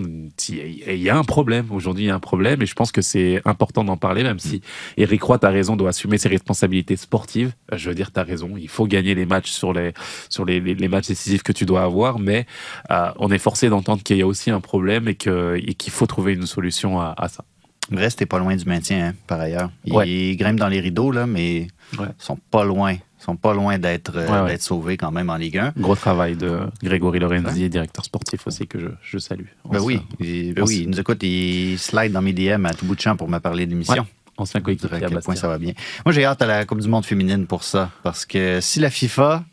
[0.48, 1.66] Il y a un problème.
[1.72, 2.62] Aujourd'hui, il y a un problème.
[2.62, 4.60] Et je pense que c'est important d'en parler, même si
[4.96, 7.52] Eric Roy, t'as raison, doit assumer ses responsabilités sportives.
[7.72, 8.52] Je veux dire, t'as raison.
[8.56, 9.92] Il faut gagner les matchs sur les,
[10.28, 12.20] sur les, les- les matchs décisifs que tu dois avoir.
[12.20, 12.46] Mais
[12.92, 16.34] euh, on est forcé d'entendre qu'il y a aussi un problème et qu'il faut trouver
[16.34, 17.44] une solution à, à ça.
[17.90, 19.70] Brest est pas loin du maintien, hein, par ailleurs.
[19.84, 20.36] Ils Ouais.
[20.36, 21.66] grimpent dans les rideaux, là, mais
[21.98, 22.06] Ouais.
[22.20, 22.94] ils sont pas loin.
[23.18, 24.50] Sont pas loin d'être euh, Ouais, ouais.
[24.52, 25.72] d'être sauvés quand même en Ligue 1.
[25.76, 29.46] Gros travail de Grégory Lorenzi, directeur sportif aussi, que je, je salue.
[29.70, 32.86] Ben oui, il, ben oui, il nous écoute, il slide dans mes DM à tout
[32.86, 34.06] bout de champ pour me parler de l'émission.
[34.36, 35.72] Ancien coéquipier à à quel point ça va bien.
[36.06, 37.90] Moi, j'ai hâte à la Coupe du Monde féminine pour ça.
[38.04, 39.44] Parce que si la FIFA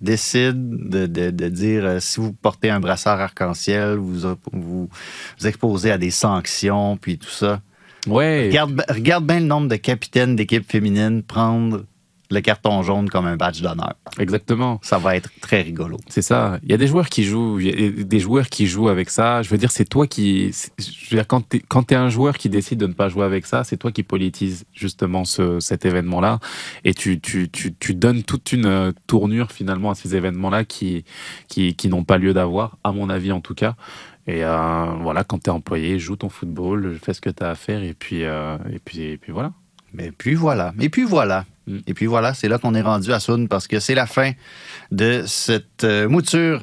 [0.00, 4.20] décide de, de- de dire euh, si vous portez un brassard arc-en-ciel, vous,
[4.52, 4.88] vous
[5.38, 7.60] vous exposez à des sanctions, puis tout ça.
[8.06, 8.46] Ouais.
[8.46, 11.84] Regarde, regarde bien le nombre de capitaines d'équipes féminines prendre
[12.30, 13.94] le carton jaune comme un badge d'honneur.
[14.18, 14.78] Exactement.
[14.82, 15.96] Ça va être très rigolo.
[16.08, 16.58] C'est ça.
[16.62, 19.08] Il y a des joueurs qui jouent, il y a des joueurs qui jouent avec
[19.10, 19.42] ça.
[19.42, 22.48] Je veux dire, c'est toi qui, je veux dire, quand quand t'es un joueur qui
[22.48, 26.38] décide de ne pas jouer avec ça, c'est toi qui politise justement ce, cet événement-là.
[26.84, 31.04] Et tu, tu, tu, tu donnes toute une euh, tournure finalement à ces événements-là qui,
[31.48, 33.74] qui, qui n'ont pas lieu d'avoir, à mon avis en tout cas.
[34.26, 37.82] Et euh, voilà, quand t'es employé, joue ton football, fais ce que t'as à faire
[37.82, 39.52] et puis, euh, et puis, et puis voilà.
[39.92, 40.72] Mais puis voilà.
[40.80, 41.44] Et puis voilà.
[41.66, 41.78] Mm.
[41.86, 44.32] Et puis voilà, c'est là qu'on est rendu à Soun parce que c'est la fin
[44.90, 46.62] de cette euh, mouture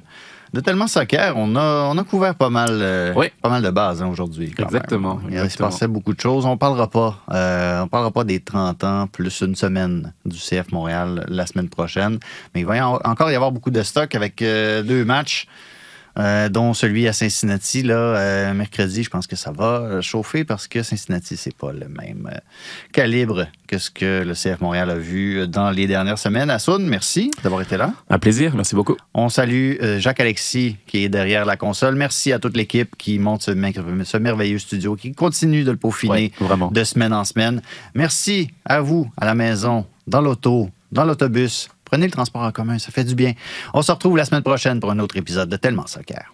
[0.54, 1.34] de tellement soccer.
[1.36, 3.28] On a, on a couvert pas mal, euh, Oui.
[3.42, 4.54] pas mal de bases hein, aujourd'hui.
[4.58, 5.20] Exactement.
[5.30, 6.46] Il se passait beaucoup de choses.
[6.46, 7.20] On parlera pas.
[7.34, 11.68] euh, on parlera pas des 30 ans plus une semaine du CF Montréal la semaine
[11.68, 12.20] prochaine.
[12.54, 15.46] Mais il va y en- encore y avoir beaucoup de stock avec deux matchs.
[16.18, 20.68] Euh, dont celui à Cincinnati, là, euh, mercredi, je pense que ça va chauffer parce
[20.68, 22.38] que Cincinnati, c'est pas le même euh,
[22.94, 26.50] calibre que ce que le CF Montréal a vu dans les dernières semaines.
[26.50, 27.94] Assoun, merci d'avoir été là.
[28.10, 28.96] Un plaisir, merci beaucoup.
[29.14, 31.96] On salue Jacques-Alexis qui est derrière la console.
[31.96, 35.78] Merci à toute l'équipe qui monte ce, mer- ce merveilleux studio, qui continue de le
[35.78, 37.62] peaufiner Ouais, de semaine en semaine.
[37.94, 41.70] Merci à vous, à la maison, dans l'auto, dans l'autobus.
[41.86, 43.34] Prenez le transport en commun, ça fait du bien.
[43.74, 46.34] On se retrouve la semaine prochaine pour un autre épisode de Tellement Soccer.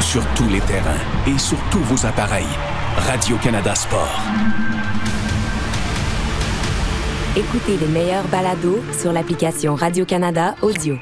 [0.00, 2.44] Sur tous les terrains et sur tous vos appareils.
[2.96, 4.22] Radio-Canada Sport.
[7.36, 10.96] Écoutez les meilleurs balados sur l'application Radio-Canada Audio.